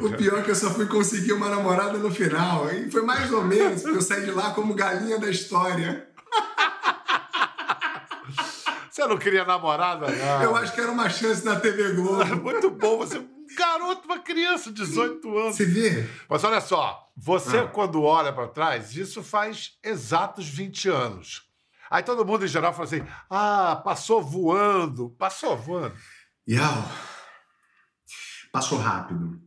O 0.00 0.10
pior 0.10 0.40
é 0.40 0.42
que 0.42 0.50
eu 0.50 0.54
só 0.54 0.70
fui 0.70 0.86
conseguir 0.86 1.32
uma 1.32 1.48
namorada 1.48 1.98
no 1.98 2.10
final. 2.10 2.70
E 2.72 2.90
foi 2.90 3.02
mais 3.02 3.32
ou 3.32 3.44
menos, 3.44 3.82
porque 3.82 3.98
eu 3.98 4.02
saí 4.02 4.24
de 4.24 4.30
lá 4.30 4.50
como 4.50 4.74
galinha 4.74 5.18
da 5.18 5.28
história. 5.28 6.08
Você 8.94 9.06
não 9.08 9.18
queria 9.18 9.44
namorada, 9.44 10.06
não? 10.06 10.42
Eu 10.42 10.54
acho 10.54 10.72
que 10.72 10.80
era 10.80 10.92
uma 10.92 11.10
chance 11.10 11.44
na 11.44 11.58
TV 11.58 11.94
Globo. 11.94 12.24
Muito 12.40 12.70
bom, 12.70 12.98
você 12.98 13.16
é 13.16 13.20
um 13.20 13.46
garoto, 13.56 14.04
uma 14.04 14.20
criança, 14.20 14.70
18 14.70 15.36
anos. 15.36 15.56
Você 15.56 15.64
vê? 15.64 16.08
Mas 16.28 16.44
olha 16.44 16.60
só, 16.60 17.10
você 17.16 17.58
ah. 17.58 17.66
quando 17.66 18.02
olha 18.04 18.32
para 18.32 18.46
trás, 18.46 18.96
isso 18.96 19.20
faz 19.20 19.72
exatos 19.82 20.48
20 20.48 20.88
anos. 20.90 21.42
Aí 21.90 22.04
todo 22.04 22.24
mundo 22.24 22.44
em 22.44 22.48
geral 22.48 22.72
fala 22.72 22.84
assim: 22.84 23.04
ah, 23.28 23.80
passou 23.84 24.22
voando. 24.22 25.10
Passou 25.18 25.56
voando. 25.56 25.96
Yau. 26.48 26.88
Passou 28.52 28.78
rápido 28.78 29.42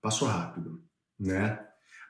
passou 0.00 0.28
rápido, 0.28 0.82
né? 1.18 1.58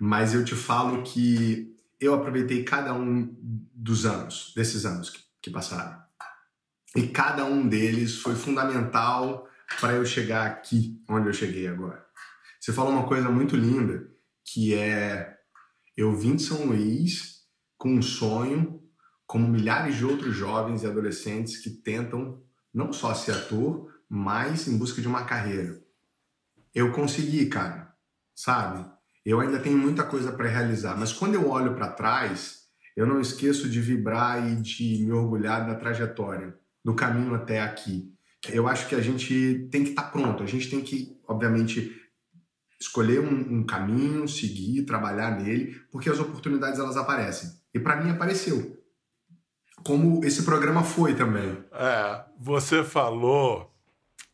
Mas 0.00 0.32
eu 0.32 0.44
te 0.44 0.54
falo 0.54 1.02
que 1.02 1.76
eu 2.00 2.14
aproveitei 2.14 2.64
cada 2.64 2.94
um 2.94 3.36
dos 3.74 4.06
anos, 4.06 4.52
desses 4.56 4.86
anos 4.86 5.10
que, 5.10 5.20
que 5.42 5.50
passaram. 5.50 6.00
E 6.96 7.06
cada 7.06 7.44
um 7.44 7.68
deles 7.68 8.16
foi 8.16 8.34
fundamental 8.34 9.48
para 9.80 9.94
eu 9.94 10.04
chegar 10.04 10.46
aqui, 10.46 11.00
onde 11.08 11.28
eu 11.28 11.32
cheguei 11.32 11.68
agora. 11.68 12.04
Você 12.60 12.72
falou 12.72 12.92
uma 12.92 13.06
coisa 13.06 13.28
muito 13.30 13.56
linda, 13.56 14.10
que 14.44 14.74
é 14.74 15.38
eu 15.96 16.14
vim 16.16 16.36
de 16.36 16.42
São 16.42 16.66
Luís 16.66 17.44
com 17.78 17.94
um 17.94 18.02
sonho, 18.02 18.82
como 19.26 19.48
milhares 19.48 19.96
de 19.96 20.04
outros 20.04 20.34
jovens 20.34 20.82
e 20.82 20.86
adolescentes 20.86 21.58
que 21.58 21.70
tentam 21.70 22.42
não 22.72 22.92
só 22.92 23.14
ser 23.14 23.32
ator, 23.32 23.92
mas 24.08 24.66
em 24.66 24.76
busca 24.76 25.00
de 25.00 25.06
uma 25.06 25.24
carreira. 25.24 25.80
Eu 26.74 26.92
consegui, 26.92 27.46
cara, 27.46 27.94
sabe? 28.34 28.84
Eu 29.24 29.40
ainda 29.40 29.60
tenho 29.60 29.78
muita 29.78 30.04
coisa 30.04 30.32
para 30.32 30.48
realizar, 30.48 30.96
mas 30.96 31.12
quando 31.12 31.34
eu 31.34 31.48
olho 31.48 31.74
para 31.74 31.92
trás, 31.92 32.64
eu 32.96 33.06
não 33.06 33.20
esqueço 33.20 33.68
de 33.68 33.80
vibrar 33.80 34.50
e 34.50 34.56
de 34.56 35.04
me 35.04 35.12
orgulhar 35.12 35.66
da 35.66 35.74
trajetória, 35.74 36.58
do 36.84 36.94
caminho 36.94 37.34
até 37.34 37.60
aqui. 37.60 38.12
Eu 38.48 38.66
acho 38.66 38.88
que 38.88 38.94
a 38.94 39.00
gente 39.00 39.68
tem 39.70 39.84
que 39.84 39.90
estar 39.90 40.04
tá 40.04 40.08
pronto, 40.08 40.42
a 40.42 40.46
gente 40.46 40.70
tem 40.70 40.80
que, 40.80 41.18
obviamente, 41.28 41.94
escolher 42.80 43.20
um, 43.20 43.58
um, 43.58 43.64
caminho, 43.64 44.26
seguir, 44.26 44.84
trabalhar 44.84 45.38
nele, 45.38 45.78
porque 45.92 46.08
as 46.08 46.18
oportunidades 46.18 46.80
elas 46.80 46.96
aparecem. 46.96 47.50
E 47.74 47.78
para 47.78 48.02
mim 48.02 48.10
apareceu. 48.10 48.78
Como 49.84 50.24
esse 50.24 50.42
programa 50.42 50.82
foi 50.82 51.14
também. 51.14 51.58
É, 51.72 52.24
você 52.38 52.82
falou 52.82 53.70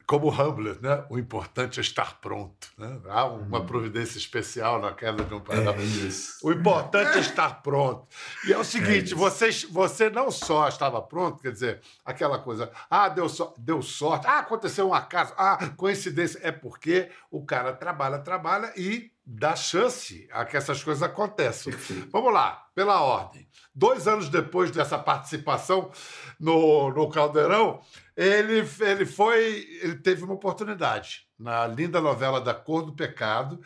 como 0.06 0.30
Hamlet, 0.30 0.80
né? 0.80 1.04
O 1.10 1.18
importante 1.18 1.80
é 1.80 1.82
estar 1.82 2.20
pronto. 2.20 2.68
Né? 2.78 3.00
Há 3.08 3.24
uma 3.24 3.58
uhum. 3.58 3.66
providência 3.66 4.18
especial 4.18 4.80
na 4.80 4.92
queda 4.92 5.24
de 5.24 5.34
um 5.34 5.40
painel. 5.40 5.72
É. 5.72 6.46
O 6.46 6.52
importante 6.52 7.18
é 7.18 7.20
estar 7.20 7.62
pronto. 7.62 8.06
E 8.46 8.52
é 8.52 8.58
o 8.58 8.64
seguinte: 8.64 9.12
é 9.12 9.16
você, 9.16 9.50
você 9.70 10.08
não 10.08 10.30
só 10.30 10.68
estava 10.68 11.02
pronto, 11.02 11.42
quer 11.42 11.50
dizer, 11.50 11.80
aquela 12.04 12.38
coisa, 12.38 12.70
ah, 12.88 13.08
deu, 13.08 13.28
so, 13.28 13.52
deu 13.58 13.82
sorte, 13.82 14.26
ah, 14.28 14.38
aconteceu 14.38 14.88
um 14.88 14.94
acaso, 14.94 15.34
ah, 15.36 15.58
coincidência. 15.76 16.38
É 16.42 16.52
porque 16.52 17.10
o 17.30 17.44
cara 17.44 17.72
trabalha, 17.72 18.18
trabalha 18.20 18.72
e 18.76 19.10
dá 19.26 19.56
chance 19.56 20.28
a 20.30 20.44
que 20.44 20.56
essas 20.56 20.84
coisas 20.84 21.02
aconteçam. 21.02 21.72
Vamos 22.12 22.32
lá, 22.32 22.64
pela 22.76 23.00
ordem. 23.00 23.48
Dois 23.74 24.06
anos 24.06 24.28
depois 24.28 24.70
dessa 24.70 24.96
participação 24.96 25.90
no, 26.38 26.90
no 26.90 27.10
Caldeirão, 27.10 27.80
ele, 28.16 28.66
ele 28.80 29.04
foi. 29.04 29.66
Ele 29.82 29.96
teve 29.96 30.24
uma 30.24 30.34
oportunidade 30.34 31.26
na 31.38 31.66
linda 31.66 32.00
novela 32.00 32.40
Da 32.40 32.54
Cor 32.54 32.82
do 32.82 32.94
Pecado. 32.94 33.60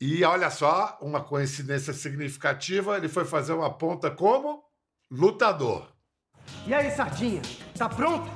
E 0.00 0.22
olha 0.22 0.48
só, 0.48 0.96
uma 1.02 1.20
coincidência 1.20 1.92
significativa, 1.92 2.96
ele 2.96 3.08
foi 3.08 3.24
fazer 3.24 3.52
uma 3.52 3.76
ponta 3.76 4.08
como 4.10 4.62
lutador. 5.10 5.88
E 6.66 6.72
aí, 6.72 6.90
Sardinha, 6.92 7.42
tá 7.76 7.88
pronto? 7.88 8.30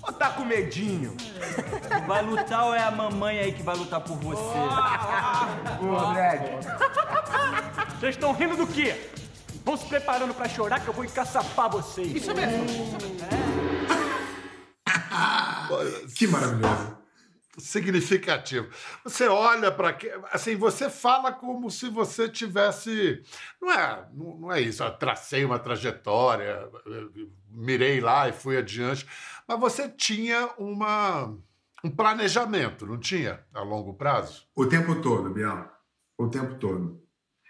Ou 0.00 0.12
tá 0.12 0.30
com 0.30 0.44
medinho? 0.44 1.16
Vai 2.06 2.22
lutar 2.22 2.66
ou 2.66 2.74
é 2.74 2.82
a 2.82 2.90
mamãe 2.90 3.40
aí 3.40 3.52
que 3.52 3.64
vai 3.64 3.76
lutar 3.76 4.00
por 4.00 4.16
você? 4.18 4.40
Ô, 5.82 6.12
Brad. 6.12 6.64
Vocês 7.98 8.14
estão 8.14 8.32
rindo 8.32 8.56
do 8.56 8.66
quê? 8.66 9.10
Vão 9.64 9.76
se 9.76 9.86
preparando 9.86 10.32
pra 10.32 10.48
chorar 10.48 10.80
que 10.80 10.88
eu 10.88 10.94
vou 10.94 11.04
encaçapar 11.04 11.68
vocês. 11.68 12.14
Isso 12.14 12.32
mesmo. 12.32 12.64
É. 13.44 13.47
que 16.14 16.26
maravilhoso. 16.26 16.98
Significativo. 17.58 18.68
Você 19.02 19.26
olha 19.26 19.72
para 19.72 19.92
que. 19.92 20.08
Assim, 20.30 20.54
você 20.54 20.88
fala 20.88 21.32
como 21.32 21.70
se 21.70 21.88
você 21.88 22.28
tivesse. 22.28 23.22
Não 23.60 23.72
é, 23.72 24.08
não, 24.12 24.52
é 24.52 24.60
isso. 24.60 24.82
Eu 24.82 24.92
tracei 24.92 25.44
uma 25.44 25.58
trajetória, 25.58 26.68
mirei 27.50 28.00
lá 28.00 28.28
e 28.28 28.32
fui 28.32 28.56
adiante. 28.56 29.06
Mas 29.46 29.58
você 29.58 29.88
tinha 29.88 30.50
uma, 30.56 31.36
um 31.82 31.90
planejamento, 31.90 32.86
não 32.86 32.98
tinha? 32.98 33.40
A 33.52 33.62
longo 33.62 33.94
prazo? 33.94 34.46
O 34.54 34.66
tempo 34.66 35.00
todo, 35.00 35.30
Biel. 35.30 35.68
O 36.16 36.28
tempo 36.28 36.54
todo. 36.56 37.02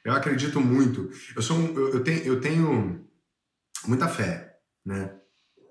Eu 0.04 0.14
acredito 0.14 0.58
muito. 0.60 1.10
Eu, 1.37 1.42
sou 1.42 1.56
um, 1.56 1.75
eu, 1.75 1.94
eu, 1.94 2.04
tenho, 2.04 2.25
eu 2.25 2.40
tenho 2.40 3.06
muita 3.87 4.08
fé, 4.08 4.58
né? 4.84 5.14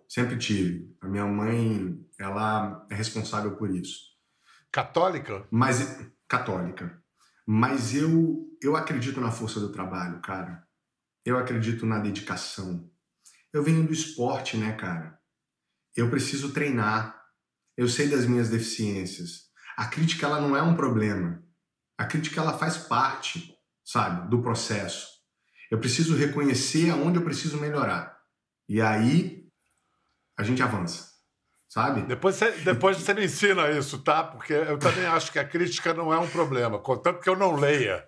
Sempre 0.07 0.37
tive. 0.37 0.95
A 1.01 1.07
minha 1.07 1.25
mãe, 1.25 1.99
ela 2.19 2.85
é 2.89 2.95
responsável 2.95 3.55
por 3.55 3.69
isso. 3.69 3.99
Católica? 4.71 5.47
Mas 5.51 6.09
católica. 6.27 7.01
Mas 7.45 7.95
eu 7.95 8.47
eu 8.61 8.75
acredito 8.75 9.21
na 9.21 9.31
força 9.31 9.59
do 9.59 9.71
trabalho, 9.71 10.19
cara. 10.21 10.67
Eu 11.23 11.37
acredito 11.37 11.85
na 11.85 11.99
dedicação. 11.99 12.89
Eu 13.53 13.63
venho 13.63 13.85
do 13.85 13.93
esporte, 13.93 14.57
né, 14.57 14.73
cara? 14.73 15.19
Eu 15.95 16.09
preciso 16.09 16.53
treinar. 16.53 17.15
Eu 17.75 17.87
sei 17.87 18.09
das 18.09 18.25
minhas 18.25 18.49
deficiências. 18.49 19.47
A 19.75 19.85
crítica 19.85 20.25
ela 20.25 20.41
não 20.41 20.55
é 20.57 20.61
um 20.61 20.75
problema. 20.75 21.43
A 21.97 22.05
crítica 22.05 22.41
ela 22.41 22.57
faz 22.57 22.77
parte, 22.77 23.55
sabe, 23.83 24.29
do 24.29 24.41
processo. 24.41 25.07
Eu 25.69 25.79
preciso 25.79 26.15
reconhecer 26.15 26.89
aonde 26.89 27.17
eu 27.17 27.23
preciso 27.23 27.59
melhorar. 27.59 28.17
E 28.67 28.81
aí 28.81 29.47
a 30.37 30.43
gente 30.43 30.63
avança. 30.63 31.16
Sabe? 31.77 32.01
Depois 32.01 32.35
você, 32.35 32.51
depois 32.63 32.97
você 32.97 33.13
me 33.13 33.25
ensina 33.25 33.69
isso, 33.69 33.99
tá? 33.99 34.23
Porque 34.23 34.51
eu 34.51 34.79
também 34.79 35.05
acho 35.05 35.31
que 35.31 35.37
a 35.37 35.45
crítica 35.45 35.93
não 35.93 36.11
é 36.11 36.17
um 36.17 36.27
problema, 36.27 36.79
contanto 36.79 37.19
que 37.19 37.29
eu 37.29 37.35
não 37.35 37.55
leia. 37.55 38.03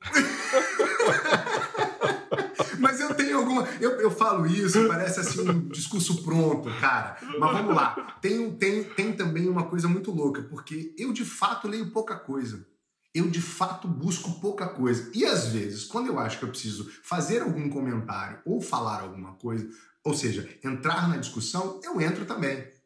Mas 2.78 3.00
eu 3.00 3.12
tenho 3.14 3.38
alguma. 3.38 3.66
Eu, 3.80 4.00
eu 4.00 4.08
falo 4.08 4.46
isso, 4.46 4.86
parece 4.86 5.18
assim 5.18 5.50
um 5.50 5.68
discurso 5.68 6.22
pronto, 6.22 6.70
cara. 6.80 7.16
Mas 7.40 7.52
vamos 7.52 7.74
lá. 7.74 8.16
Tem, 8.22 8.52
tem, 8.52 8.84
tem 8.84 9.12
também 9.12 9.48
uma 9.48 9.64
coisa 9.64 9.88
muito 9.88 10.12
louca, 10.12 10.42
porque 10.42 10.94
eu 10.96 11.12
de 11.12 11.24
fato 11.24 11.66
leio 11.66 11.90
pouca 11.90 12.14
coisa. 12.14 12.64
Eu 13.12 13.28
de 13.28 13.42
fato 13.42 13.88
busco 13.88 14.40
pouca 14.40 14.68
coisa. 14.68 15.10
E 15.12 15.24
às 15.24 15.48
vezes, 15.48 15.84
quando 15.84 16.06
eu 16.06 16.20
acho 16.20 16.38
que 16.38 16.44
eu 16.44 16.50
preciso 16.50 16.88
fazer 17.02 17.42
algum 17.42 17.68
comentário 17.68 18.38
ou 18.46 18.60
falar 18.60 19.00
alguma 19.00 19.34
coisa, 19.34 19.68
ou 20.04 20.14
seja, 20.14 20.48
entrar 20.62 21.08
na 21.08 21.16
discussão, 21.16 21.80
eu 21.82 22.00
entro 22.00 22.24
também. 22.24 22.77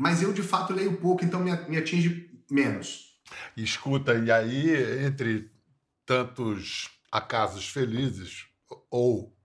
Mas 0.00 0.22
eu, 0.22 0.32
de 0.32 0.42
fato, 0.42 0.72
leio 0.72 0.96
pouco, 0.96 1.22
então 1.22 1.40
me, 1.40 1.54
me 1.68 1.76
atinge 1.76 2.30
menos. 2.50 3.20
Escuta, 3.54 4.14
e 4.14 4.32
aí, 4.32 5.04
entre 5.04 5.52
tantos 6.06 6.88
acasos 7.12 7.68
felizes 7.68 8.46
ou 8.90 9.36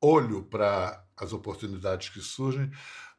olho 0.00 0.42
para 0.44 1.04
as 1.14 1.34
oportunidades 1.34 2.08
que 2.08 2.22
surgem, 2.22 2.72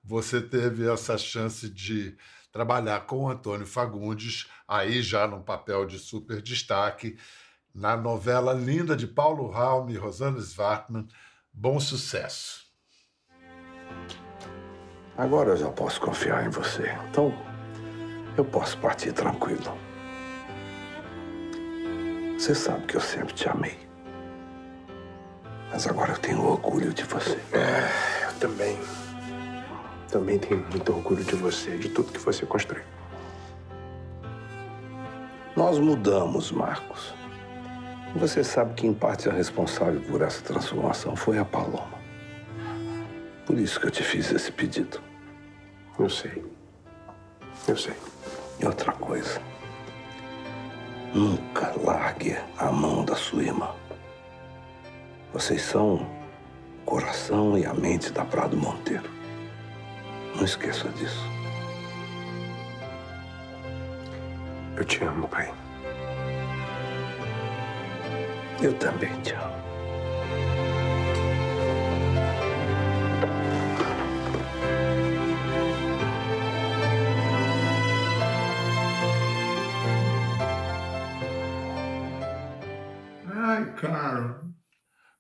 você 0.04 0.42
teve 0.42 0.92
essa 0.92 1.20
chance 1.20 1.70
de 1.70 2.18
trabalhar 2.52 3.02
com 3.02 3.26
o 3.26 3.30
Antônio 3.30 3.68
Fagundes, 3.68 4.48
aí 4.68 5.04
já 5.04 5.28
num 5.28 5.44
papel 5.44 5.86
de 5.86 6.00
super 6.00 6.42
destaque, 6.42 7.16
na 7.76 7.96
novela 7.96 8.54
linda 8.54 8.98
de 8.98 9.06
Paulo 9.06 9.52
Raum 9.52 9.88
e 9.92 9.98
Rosana 9.98 10.40
Svartman, 10.40 11.08
Bom 11.54 11.80
Sucesso. 11.80 12.66
Agora 15.22 15.52
eu 15.52 15.58
já 15.58 15.70
posso 15.70 16.02
confiar 16.02 16.48
em 16.48 16.50
você. 16.50 16.98
Então, 17.08 17.32
eu 18.36 18.44
posso 18.44 18.76
partir 18.80 19.12
tranquilo. 19.14 19.78
Você 22.36 22.56
sabe 22.56 22.88
que 22.88 22.98
eu 22.98 23.02
sempre 23.02 23.32
te 23.36 23.48
amei. 23.48 23.78
Mas 25.72 25.86
agora 25.86 26.14
eu 26.14 26.18
tenho 26.18 26.44
orgulho 26.44 26.92
de 26.92 27.04
você. 27.04 27.40
É, 27.54 28.26
eu 28.30 28.40
também. 28.40 28.80
Também 30.10 30.40
tenho 30.40 30.66
muito 30.72 30.92
orgulho 30.92 31.24
de 31.24 31.36
você, 31.36 31.78
de 31.78 31.90
tudo 31.90 32.12
que 32.12 32.20
você 32.20 32.44
construiu. 32.44 32.84
Nós 35.56 35.78
mudamos, 35.78 36.52
Marcos. 36.52 37.14
Você 38.16 38.44
sabe 38.44 38.74
que, 38.74 38.88
em 38.88 38.94
parte, 38.94 39.30
a 39.30 39.32
responsável 39.32 40.02
por 40.02 40.24
essa 40.24 40.42
transformação 40.42 41.16
foi 41.16 41.38
a 41.38 41.46
Paloma. 41.46 42.02
Por 43.46 43.60
isso 43.60 43.80
que 43.80 43.86
eu 43.86 43.92
te 43.92 44.02
fiz 44.02 44.32
esse 44.32 44.52
pedido. 44.52 45.11
Eu 46.00 46.10
sei. 46.10 46.44
Eu 47.68 47.78
sei. 47.78 47.94
E 48.60 48.66
outra 48.66 48.92
coisa. 48.94 49.42
Nunca 51.14 51.74
largue 51.84 52.38
a 52.58 52.72
mão 52.72 53.04
da 53.04 53.16
sua 53.16 53.44
irmã. 53.44 53.70
Vocês 55.34 55.62
são 55.62 55.96
o 55.96 56.86
coração 56.86 57.58
e 57.58 57.66
a 57.66 57.74
mente 57.74 58.12
da 58.12 58.26
Prado 58.26 58.58
Monteiro. 58.58 59.10
Não 60.36 60.46
esqueça 60.46 60.88
disso. 60.90 61.26
Eu 64.78 64.86
te 64.86 65.04
amo, 65.04 65.28
pai. 65.28 65.54
Eu 68.62 68.74
também 68.76 69.14
te 69.22 69.34
amo. 69.34 69.71
Cara. 83.82 84.42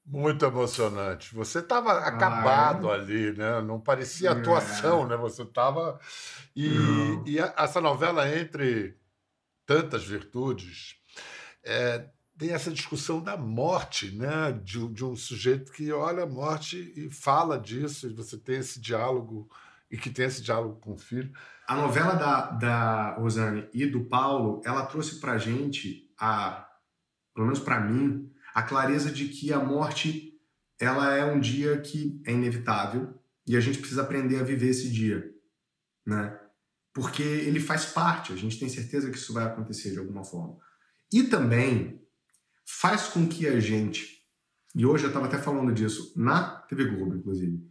Muito 0.06 0.44
emocionante. 0.44 1.34
Você 1.36 1.60
estava 1.60 2.00
acabado 2.00 2.90
ah, 2.90 2.98
é? 2.98 3.00
ali, 3.00 3.38
né? 3.38 3.62
Não 3.62 3.80
parecia 3.80 4.32
atuação, 4.32 5.04
é. 5.06 5.10
né? 5.10 5.18
Você 5.18 5.44
estava. 5.44 6.00
E, 6.56 6.70
e, 7.26 7.40
essa 7.40 7.80
novela, 7.80 8.28
entre 8.36 8.98
tantas 9.66 10.04
virtudes, 10.04 10.96
é, 11.64 12.10
tem 12.38 12.52
essa 12.52 12.72
discussão 12.72 13.22
da 13.22 13.38
morte, 13.38 14.12
né? 14.16 14.52
De, 14.64 14.88
de, 14.90 15.06
um 15.06 15.16
sujeito 15.16 15.72
que 15.72 15.92
olha 15.92 16.24
a 16.24 16.28
morte 16.28 16.92
e 16.96 17.10
fala 17.10 17.60
disso, 17.60 18.08
e 18.08 18.14
você 18.14 18.38
tem 18.38 18.58
esse 18.58 18.82
diálogo 18.82 19.48
e 19.90 19.98
que 19.98 20.10
tem 20.10 20.26
esse 20.26 20.42
diálogo 20.42 20.80
com 20.80 20.94
o 20.94 20.98
filho. 20.98 21.32
A 21.68 21.76
novela 21.76 22.16
da, 22.16 22.52
da 22.52 23.16
Rosane 23.16 23.70
e 23.74 23.86
do 23.86 24.06
Paulo, 24.06 24.62
ela 24.66 24.86
trouxe 24.86 25.20
pra 25.20 25.38
gente, 25.38 26.12
a, 26.20 26.68
pelo 27.36 27.46
menos 27.46 27.60
para 27.60 27.80
mim, 27.80 28.31
a 28.54 28.62
clareza 28.62 29.12
de 29.12 29.28
que 29.28 29.52
a 29.54 29.60
morte 29.60 30.32
ela 30.80 31.16
é 31.16 31.24
um 31.24 31.40
dia 31.40 31.80
que 31.80 32.22
é 32.26 32.32
inevitável 32.32 33.14
e 33.46 33.56
a 33.56 33.60
gente 33.60 33.80
precisa 33.80 34.02
aprender 34.02 34.40
a 34.40 34.44
viver 34.44 34.70
esse 34.70 34.90
dia, 34.90 35.32
né? 36.06 36.38
Porque 36.94 37.24
ele 37.24 37.60
faz 37.60 37.86
parte, 37.86 38.34
a 38.34 38.36
gente 38.36 38.60
tem 38.60 38.68
certeza 38.68 39.10
que 39.10 39.18
isso 39.18 39.34
vai 39.34 39.46
acontecer 39.46 39.92
de 39.92 40.00
alguma 40.00 40.24
forma. 40.24 40.58
E 41.12 41.24
também 41.24 42.02
faz 42.66 43.08
com 43.08 43.28
que 43.28 43.48
a 43.48 43.60
gente, 43.60 44.26
e 44.76 44.86
hoje 44.86 45.04
eu 45.04 45.10
estava 45.10 45.28
até 45.28 45.38
falando 45.38 45.74
disso 45.74 46.14
na 46.16 46.62
TV 46.64 46.86
Globo, 46.86 47.16
inclusive, 47.16 47.64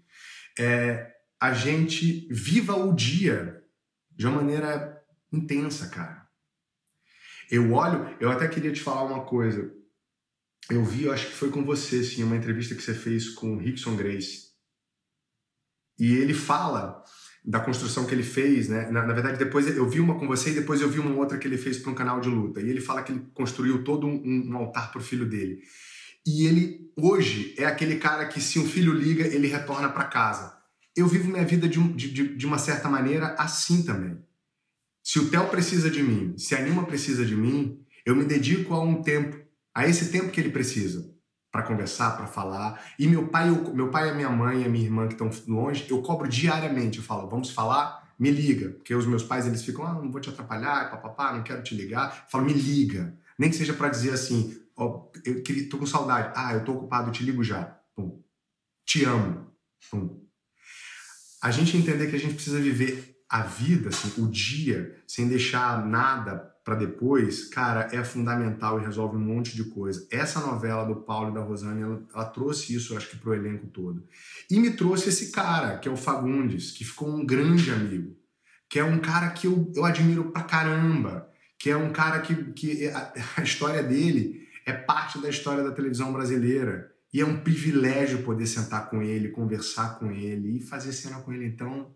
é, 0.59 1.13
a 1.41 1.53
gente 1.53 2.29
viva 2.31 2.77
o 2.77 2.95
dia 2.95 3.63
de 4.11 4.27
uma 4.27 4.37
maneira 4.37 5.03
intensa, 5.33 5.89
cara. 5.89 6.29
Eu 7.51 7.73
olho, 7.73 8.17
eu 8.21 8.31
até 8.31 8.47
queria 8.47 8.73
te 8.73 8.81
falar 8.81 9.03
uma 9.03 9.25
coisa. 9.25 9.75
Eu 10.71 10.85
vi, 10.85 11.05
eu 11.05 11.12
acho 11.12 11.27
que 11.27 11.35
foi 11.35 11.50
com 11.50 11.65
você, 11.65 12.03
sim, 12.05 12.23
uma 12.23 12.37
entrevista 12.37 12.75
que 12.75 12.83
você 12.83 12.95
fez 12.95 13.31
com 13.31 13.55
o 13.55 13.59
Rickson 13.59 13.97
Grace. 13.97 14.50
E 15.99 16.15
ele 16.15 16.33
fala 16.33 17.05
da 17.45 17.61
construção 17.61 18.07
que 18.07 18.15
ele 18.15 18.23
fez, 18.23 18.69
né? 18.69 18.91
Na, 18.91 19.07
na, 19.07 19.12
verdade, 19.12 19.39
depois 19.39 19.67
eu 19.67 19.89
vi 19.89 19.99
uma 19.99 20.19
com 20.19 20.27
você 20.27 20.50
e 20.50 20.55
depois 20.55 20.81
eu 20.81 20.89
vi 20.89 20.99
uma 20.99 21.15
outra 21.15 21.39
que 21.39 21.49
ele 21.49 21.59
fez 21.59 21.79
para 21.79 21.91
um 21.91 21.95
canal 21.95 22.21
de 22.21 22.29
luta. 22.29 22.61
E 22.61 22.69
ele 22.69 22.81
fala 22.81 23.03
que 23.03 23.12
ele 23.12 23.27
construiu 23.35 23.83
todo 23.83 24.07
um, 24.07 24.50
um 24.50 24.57
altar 24.57 24.93
para 24.93 25.00
o 25.00 25.05
filho 25.05 25.27
dele. 25.27 25.61
E 26.27 26.47
ele 26.47 26.93
hoje 26.97 27.55
é 27.59 27.65
aquele 27.65 27.97
cara 27.97 28.27
que 28.29 28.41
se 28.41 28.59
um 28.59 28.67
filho 28.67 28.93
liga, 28.93 29.27
ele 29.27 29.49
retorna 29.49 29.89
para 29.89 30.05
casa. 30.05 30.57
Eu 30.97 31.07
vivo 31.07 31.31
minha 31.31 31.45
vida 31.45 31.69
de, 31.69 31.81
de, 31.95 32.37
de 32.37 32.47
uma 32.47 32.59
certa 32.59 32.89
maneira 32.89 33.35
assim 33.39 33.83
também. 33.83 34.19
Se 35.03 35.19
o 35.19 35.31
Theo 35.31 35.49
precisa 35.49 35.91
de 35.91 36.03
mim, 36.03 36.37
se 36.37 36.55
a 36.55 36.61
Nima 36.61 36.85
precisa 36.85 37.25
de 37.25 37.35
mim, 37.35 37.85
eu 38.05 38.15
me 38.15 38.25
dedico 38.25 38.75
a 38.75 38.83
um 38.83 39.03
tempo, 39.03 39.39
a 39.81 39.89
esse 39.89 40.11
tempo 40.11 40.31
que 40.31 40.39
ele 40.39 40.51
precisa 40.51 41.11
para 41.51 41.63
conversar, 41.63 42.15
para 42.15 42.27
falar. 42.27 42.85
E 42.99 43.09
meu 43.09 43.29
pai, 43.29 43.49
eu, 43.49 43.75
meu 43.75 43.89
pai 43.89 44.11
a 44.11 44.15
minha 44.15 44.29
mãe 44.29 44.61
e 44.61 44.65
a 44.67 44.69
minha 44.69 44.85
irmã 44.85 45.09
que 45.09 45.15
estão 45.15 45.31
longe, 45.49 45.87
eu 45.89 46.03
cobro 46.03 46.29
diariamente. 46.29 46.99
Eu 46.99 47.05
falo, 47.05 47.29
vamos 47.31 47.51
falar? 47.51 48.15
Me 48.19 48.31
liga. 48.31 48.73
Porque 48.73 48.95
os 48.95 49.07
meus 49.07 49.23
pais, 49.23 49.47
eles 49.47 49.65
ficam, 49.65 49.87
ah, 49.87 49.95
não 49.95 50.11
vou 50.13 50.21
te 50.21 50.29
atrapalhar, 50.29 50.91
papapá, 50.91 51.33
não 51.33 51.43
quero 51.43 51.63
te 51.63 51.75
ligar. 51.75 52.25
Eu 52.25 52.31
falo, 52.31 52.45
me 52.45 52.53
liga. 52.53 53.17
Nem 53.39 53.49
que 53.49 53.57
seja 53.57 53.73
para 53.73 53.89
dizer 53.89 54.13
assim, 54.13 54.61
ó, 54.77 55.09
eu 55.25 55.43
tô 55.71 55.79
com 55.79 55.87
saudade. 55.87 56.31
Ah, 56.37 56.53
eu 56.53 56.63
tô 56.63 56.73
ocupado, 56.73 57.11
te 57.11 57.25
ligo 57.25 57.43
já. 57.43 57.65
Pum. 57.97 58.23
Te 58.85 59.07
amo. 59.07 59.47
Pum. 59.91 60.21
A 61.43 61.51
gente 61.51 61.75
entender 61.75 62.11
que 62.11 62.17
a 62.17 62.21
gente 62.21 62.35
precisa 62.35 62.61
viver 62.61 63.17
a 63.31 63.43
vida, 63.43 63.89
assim, 63.89 64.23
o 64.23 64.29
dia, 64.29 65.03
sem 65.09 65.27
deixar 65.27 65.87
nada 65.87 66.50
para 66.64 66.75
depois, 66.75 67.49
cara, 67.49 67.88
é 67.93 68.05
fundamental 68.05 68.79
e 68.79 68.85
resolve 68.85 69.17
um 69.17 69.21
monte 69.21 69.57
de 69.57 69.64
coisa. 69.64 70.07
Essa 70.11 70.40
novela 70.40 70.85
do 70.85 70.97
Paulo 70.97 71.31
e 71.31 71.35
da 71.35 71.40
Rosane, 71.40 71.83
ela, 71.83 72.02
ela 72.14 72.25
trouxe 72.26 72.75
isso, 72.75 72.97
acho 72.97 73.09
que, 73.09 73.17
pro 73.17 73.35
elenco 73.35 73.67
todo. 73.69 74.05
E 74.50 74.59
me 74.59 74.71
trouxe 74.71 75.09
esse 75.09 75.31
cara, 75.33 75.79
que 75.79 75.88
é 75.88 75.90
o 75.90 75.97
Fagundes, 75.97 76.73
que 76.73 76.85
ficou 76.85 77.09
um 77.09 77.25
grande 77.25 77.71
amigo, 77.71 78.14
que 78.69 78.79
é 78.79 78.85
um 78.85 78.99
cara 78.99 79.31
que 79.31 79.47
eu, 79.47 79.73
eu 79.75 79.85
admiro 79.85 80.31
pra 80.31 80.43
caramba, 80.43 81.31
que 81.59 81.71
é 81.71 81.76
um 81.76 81.93
cara 81.93 82.21
que, 82.21 82.52
que 82.52 82.88
a, 82.88 83.12
a 83.38 83.43
história 83.43 83.83
dele 83.83 84.47
é 84.67 84.73
parte 84.73 85.19
da 85.21 85.29
história 85.29 85.64
da 85.64 85.73
televisão 85.73 86.12
brasileira. 86.12 86.90
E 87.12 87.21
é 87.21 87.26
um 87.26 87.40
privilégio 87.40 88.23
poder 88.23 88.47
sentar 88.47 88.88
com 88.88 89.02
ele, 89.02 89.31
conversar 89.31 89.99
com 89.99 90.12
ele 90.12 90.59
e 90.59 90.61
fazer 90.61 90.93
cena 90.93 91.21
com 91.21 91.33
ele. 91.33 91.45
Então, 91.45 91.93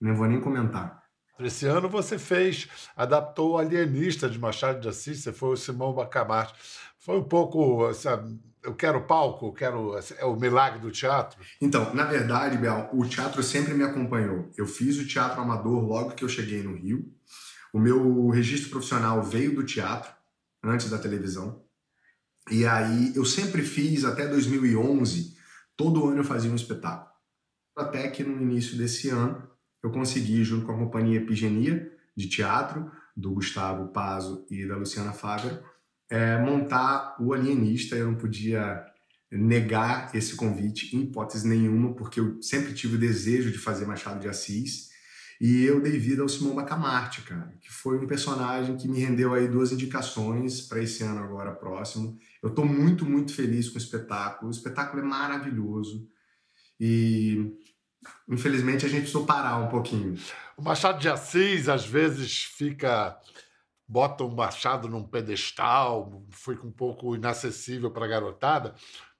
não 0.00 0.16
vou 0.16 0.26
nem 0.26 0.40
comentar. 0.40 0.99
Esse 1.42 1.66
ano 1.66 1.88
você 1.88 2.18
fez, 2.18 2.68
adaptou 2.96 3.52
o 3.52 3.58
Alienista 3.58 4.28
de 4.28 4.38
Machado 4.38 4.80
de 4.80 4.88
Assis, 4.88 5.22
você 5.22 5.32
foi 5.32 5.50
o 5.50 5.56
Simão 5.56 5.92
Bacamarte. 5.92 6.54
Foi 6.98 7.18
um 7.18 7.24
pouco, 7.24 7.86
assim, 7.86 8.08
eu 8.62 8.74
quero 8.74 9.06
palco, 9.06 9.46
eu 9.46 9.52
quero, 9.52 9.94
assim, 9.94 10.14
é 10.18 10.24
o 10.24 10.36
milagre 10.36 10.78
do 10.80 10.90
teatro? 10.90 11.40
Então, 11.60 11.94
na 11.94 12.04
verdade, 12.04 12.58
Bel, 12.58 12.90
o 12.92 13.06
teatro 13.06 13.42
sempre 13.42 13.74
me 13.74 13.82
acompanhou. 13.82 14.50
Eu 14.56 14.66
fiz 14.66 14.98
o 14.98 15.06
teatro 15.06 15.40
amador 15.40 15.82
logo 15.82 16.12
que 16.12 16.24
eu 16.24 16.28
cheguei 16.28 16.62
no 16.62 16.76
Rio. 16.76 17.10
O 17.72 17.78
meu 17.78 18.28
registro 18.28 18.70
profissional 18.70 19.22
veio 19.22 19.54
do 19.54 19.64
teatro, 19.64 20.12
antes 20.62 20.90
da 20.90 20.98
televisão. 20.98 21.64
E 22.50 22.66
aí 22.66 23.12
eu 23.14 23.24
sempre 23.24 23.62
fiz, 23.62 24.04
até 24.04 24.26
2011, 24.26 25.36
todo 25.76 26.06
ano 26.08 26.18
eu 26.18 26.24
fazia 26.24 26.50
um 26.50 26.56
espetáculo. 26.56 27.10
Até 27.76 28.08
que 28.08 28.22
no 28.22 28.42
início 28.42 28.76
desse 28.76 29.08
ano 29.08 29.49
eu 29.82 29.90
consegui, 29.90 30.44
junto 30.44 30.66
com 30.66 30.72
a 30.72 30.78
companhia 30.78 31.18
Epigenia 31.18 31.90
de 32.16 32.28
teatro, 32.28 32.90
do 33.16 33.32
Gustavo 33.32 33.88
Pazo 33.88 34.46
e 34.50 34.66
da 34.66 34.76
Luciana 34.76 35.12
Fábio, 35.12 35.58
é, 36.08 36.38
montar 36.38 37.16
o 37.20 37.32
Alienista. 37.32 37.96
Eu 37.96 38.08
não 38.08 38.14
podia 38.16 38.84
negar 39.30 40.14
esse 40.14 40.34
convite 40.34 40.96
em 40.96 41.02
hipótese 41.02 41.46
nenhuma, 41.46 41.94
porque 41.94 42.20
eu 42.20 42.42
sempre 42.42 42.74
tive 42.74 42.96
o 42.96 42.98
desejo 42.98 43.50
de 43.50 43.58
fazer 43.58 43.86
Machado 43.86 44.20
de 44.20 44.28
Assis. 44.28 44.90
E 45.40 45.64
eu 45.64 45.80
dei 45.80 45.98
vida 45.98 46.20
ao 46.20 46.28
Simão 46.28 46.54
Bacamarte, 46.54 47.22
cara, 47.22 47.54
que 47.62 47.72
foi 47.72 47.98
um 47.98 48.06
personagem 48.06 48.76
que 48.76 48.86
me 48.86 48.98
rendeu 48.98 49.32
aí 49.32 49.48
duas 49.48 49.72
indicações 49.72 50.60
para 50.60 50.82
esse 50.82 51.02
ano 51.02 51.20
agora 51.20 51.52
próximo. 51.52 52.18
Eu 52.42 52.50
estou 52.50 52.66
muito, 52.66 53.06
muito 53.06 53.32
feliz 53.32 53.68
com 53.68 53.76
o 53.76 53.80
espetáculo. 53.80 54.48
O 54.48 54.54
espetáculo 54.54 55.02
é 55.02 55.06
maravilhoso. 55.06 56.06
E 56.78 57.56
Infelizmente 58.28 58.86
a 58.86 58.88
gente 58.88 59.00
precisou 59.02 59.26
parar 59.26 59.56
um 59.58 59.68
pouquinho. 59.68 60.18
O 60.56 60.62
Machado 60.62 60.98
de 60.98 61.08
Assis 61.08 61.68
às 61.68 61.84
vezes 61.84 62.44
fica 62.44 63.18
bota 63.90 64.22
o 64.22 64.30
Machado 64.30 64.88
num 64.88 65.02
pedestal, 65.02 66.22
fica 66.30 66.64
um 66.64 66.70
pouco 66.70 67.16
inacessível 67.16 67.90
para 67.90 68.04
a 68.04 68.08
garotada. 68.08 68.72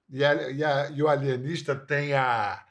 E, 0.08 0.24
a, 0.24 0.50
e, 0.50 0.62
a, 0.62 0.90
e, 0.90 1.02
o 1.02 1.08
alienista 1.08 1.74
tem 1.74 2.14
a, 2.14 2.64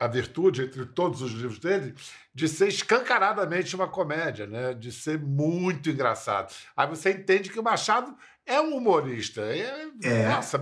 a 0.00 0.06
virtude, 0.08 0.62
entre 0.62 0.84
todos 0.84 1.22
os 1.22 1.30
livros 1.30 1.60
dele, 1.60 1.94
de 2.34 2.48
ser 2.48 2.66
escancaradamente 2.66 3.76
uma 3.76 3.86
comédia, 3.86 4.48
né? 4.48 4.74
de 4.74 4.90
ser 4.90 5.16
muito 5.16 5.88
engraçado. 5.88 6.52
Aí 6.76 6.88
você 6.88 7.12
entende 7.12 7.50
que 7.50 7.60
o 7.60 7.62
Machado 7.62 8.16
é 8.46 8.60
um 8.60 8.76
humorista. 8.76 9.40
É, 9.42 9.88
é. 10.02 10.28
Nossa, 10.28 10.60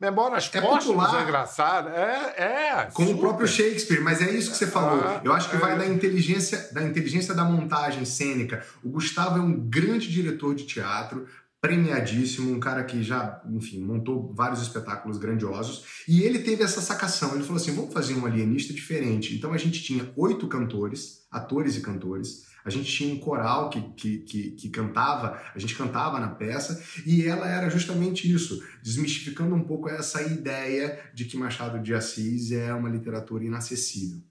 memórias 0.00 0.50
é 0.52 0.60
póstumas 0.60 1.14
é 1.14 1.22
engraçado. 1.22 1.88
É, 1.90 2.34
é. 2.36 2.88
Como 2.92 3.08
super. 3.08 3.18
o 3.18 3.22
próprio 3.22 3.46
Shakespeare, 3.46 4.00
mas 4.00 4.20
é 4.20 4.30
isso 4.30 4.50
que 4.50 4.56
você 4.56 4.66
falou. 4.66 5.00
Ah, 5.04 5.20
Eu 5.24 5.32
acho 5.32 5.48
que 5.48 5.56
é. 5.56 5.58
vai 5.58 5.78
da 5.78 5.86
inteligência, 5.86 6.70
da 6.72 6.82
inteligência 6.82 7.34
da 7.34 7.44
montagem 7.44 8.04
cênica. 8.04 8.64
O 8.82 8.90
Gustavo 8.90 9.38
é 9.38 9.42
um 9.42 9.68
grande 9.68 10.10
diretor 10.10 10.54
de 10.54 10.64
teatro, 10.64 11.26
premiadíssimo, 11.60 12.52
um 12.52 12.58
cara 12.58 12.82
que 12.82 13.02
já, 13.02 13.40
enfim, 13.50 13.80
montou 13.84 14.32
vários 14.34 14.60
espetáculos 14.60 15.18
grandiosos. 15.18 15.84
E 16.08 16.22
ele 16.22 16.40
teve 16.40 16.64
essa 16.64 16.80
sacação. 16.80 17.34
Ele 17.34 17.44
falou 17.44 17.56
assim: 17.56 17.74
vamos 17.74 17.92
fazer 17.92 18.14
um 18.14 18.26
alienista 18.26 18.72
diferente. 18.72 19.36
Então 19.36 19.52
a 19.52 19.58
gente 19.58 19.82
tinha 19.82 20.10
oito 20.16 20.48
cantores, 20.48 21.26
atores 21.30 21.76
e 21.76 21.80
cantores 21.80 22.49
a 22.64 22.70
gente 22.70 22.90
tinha 22.90 23.14
um 23.14 23.18
coral 23.18 23.70
que, 23.70 23.80
que, 23.80 24.18
que, 24.18 24.50
que, 24.52 24.68
cantava, 24.68 25.40
a 25.54 25.58
gente 25.58 25.74
cantava 25.74 26.18
na 26.20 26.28
peça, 26.28 26.82
e 27.06 27.26
ela 27.26 27.48
era 27.48 27.68
justamente 27.70 28.30
isso, 28.30 28.62
desmistificando 28.82 29.54
um 29.54 29.64
pouco 29.64 29.88
essa 29.88 30.22
ideia 30.22 30.98
de 31.14 31.24
que 31.24 31.36
Machado 31.36 31.78
de 31.80 31.94
Assis 31.94 32.52
é 32.52 32.72
uma 32.72 32.88
literatura 32.88 33.44
inacessível. 33.44 34.22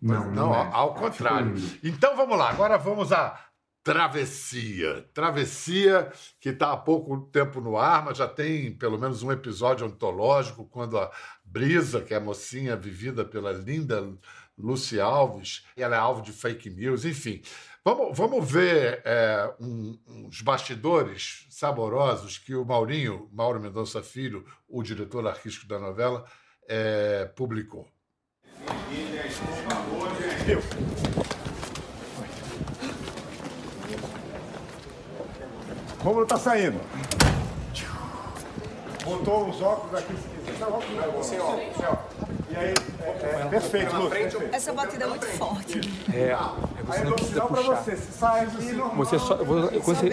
Não, 0.00 0.24
não, 0.26 0.32
não 0.32 0.54
é. 0.54 0.70
ao 0.72 0.94
contrário. 0.94 1.54
Então 1.82 2.16
vamos 2.16 2.36
lá, 2.36 2.50
agora 2.50 2.76
vamos 2.76 3.12
à 3.12 3.38
Travessia. 3.82 5.08
Travessia, 5.12 6.12
que 6.40 6.50
está 6.50 6.72
há 6.72 6.76
pouco 6.76 7.20
tempo 7.32 7.60
no 7.60 7.76
ar, 7.76 8.04
mas 8.04 8.18
já 8.18 8.28
tem 8.28 8.72
pelo 8.72 8.98
menos 8.98 9.22
um 9.22 9.32
episódio 9.32 9.86
antológico, 9.86 10.64
quando 10.66 10.98
a 10.98 11.10
Brisa, 11.44 12.00
que 12.00 12.14
é 12.14 12.16
a 12.16 12.20
mocinha 12.20 12.76
vivida 12.76 13.24
pela 13.24 13.52
linda 13.52 14.08
Lucy 14.56 15.00
Alves, 15.00 15.66
ela 15.76 15.96
é 15.96 15.98
alvo 15.98 16.22
de 16.22 16.32
fake 16.32 16.70
news, 16.70 17.04
enfim. 17.04 17.42
Vamos, 17.84 18.16
vamos 18.16 18.48
ver 18.48 19.02
é, 19.04 19.52
um, 19.60 19.98
uns 20.06 20.40
bastidores 20.40 21.46
saborosos 21.50 22.38
que 22.38 22.54
o 22.54 22.64
Maurinho, 22.64 23.28
Mauro 23.32 23.58
Mendonça 23.60 24.00
Filho, 24.00 24.46
o 24.68 24.84
diretor 24.84 25.26
artístico 25.26 25.66
da 25.66 25.80
novela, 25.80 26.24
é, 26.68 27.24
publicou. 27.34 27.88
Como 36.02 36.26
tá 36.26 36.36
saindo? 36.36 36.80
Botou 39.04 39.48
os 39.48 39.62
óculos 39.62 39.94
aqui. 39.94 40.14
Óculos, 40.60 41.26
sem 41.26 41.40
óculos, 41.40 41.76
sem 41.76 41.86
óculos. 41.86 42.12
E 42.50 42.56
aí, 42.56 42.74
é, 43.00 43.40
é, 43.40 43.48
perfeito, 43.48 43.96
Lu. 43.96 44.10
Essa 44.52 44.72
batida 44.72 45.04
é 45.04 45.08
muito 45.08 45.26
forte. 45.26 45.80
É, 46.12 46.36
você 46.84 47.04
não 47.04 47.12
precisa 47.12 47.40
puxar. 47.42 47.82
Você, 47.82 47.96
você 47.96 48.12
sai 48.12 48.44
aqui 48.44 48.74
Você 48.96 49.18
só, 49.18 49.36
você, 49.36 49.78
você, 49.78 50.10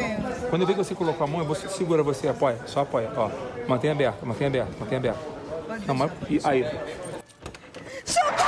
quando 0.50 0.62
eu 0.62 0.68
ver 0.68 0.74
que 0.74 0.84
você 0.84 0.96
colocou 0.96 1.26
a 1.26 1.28
mão, 1.28 1.44
você 1.44 1.68
segura, 1.68 2.02
você 2.02 2.28
apoia, 2.28 2.58
só 2.66 2.82
apoia, 2.82 3.12
ó. 3.16 3.30
Mantém 3.68 3.92
aberto, 3.92 4.26
mantém 4.26 4.48
aberto, 4.48 4.80
mantém 4.80 4.98
aberto. 4.98 5.20
Não, 5.86 5.96
mas, 5.96 6.12
e, 6.30 6.40
aí. 6.44 6.66
Socorro! 8.06 8.39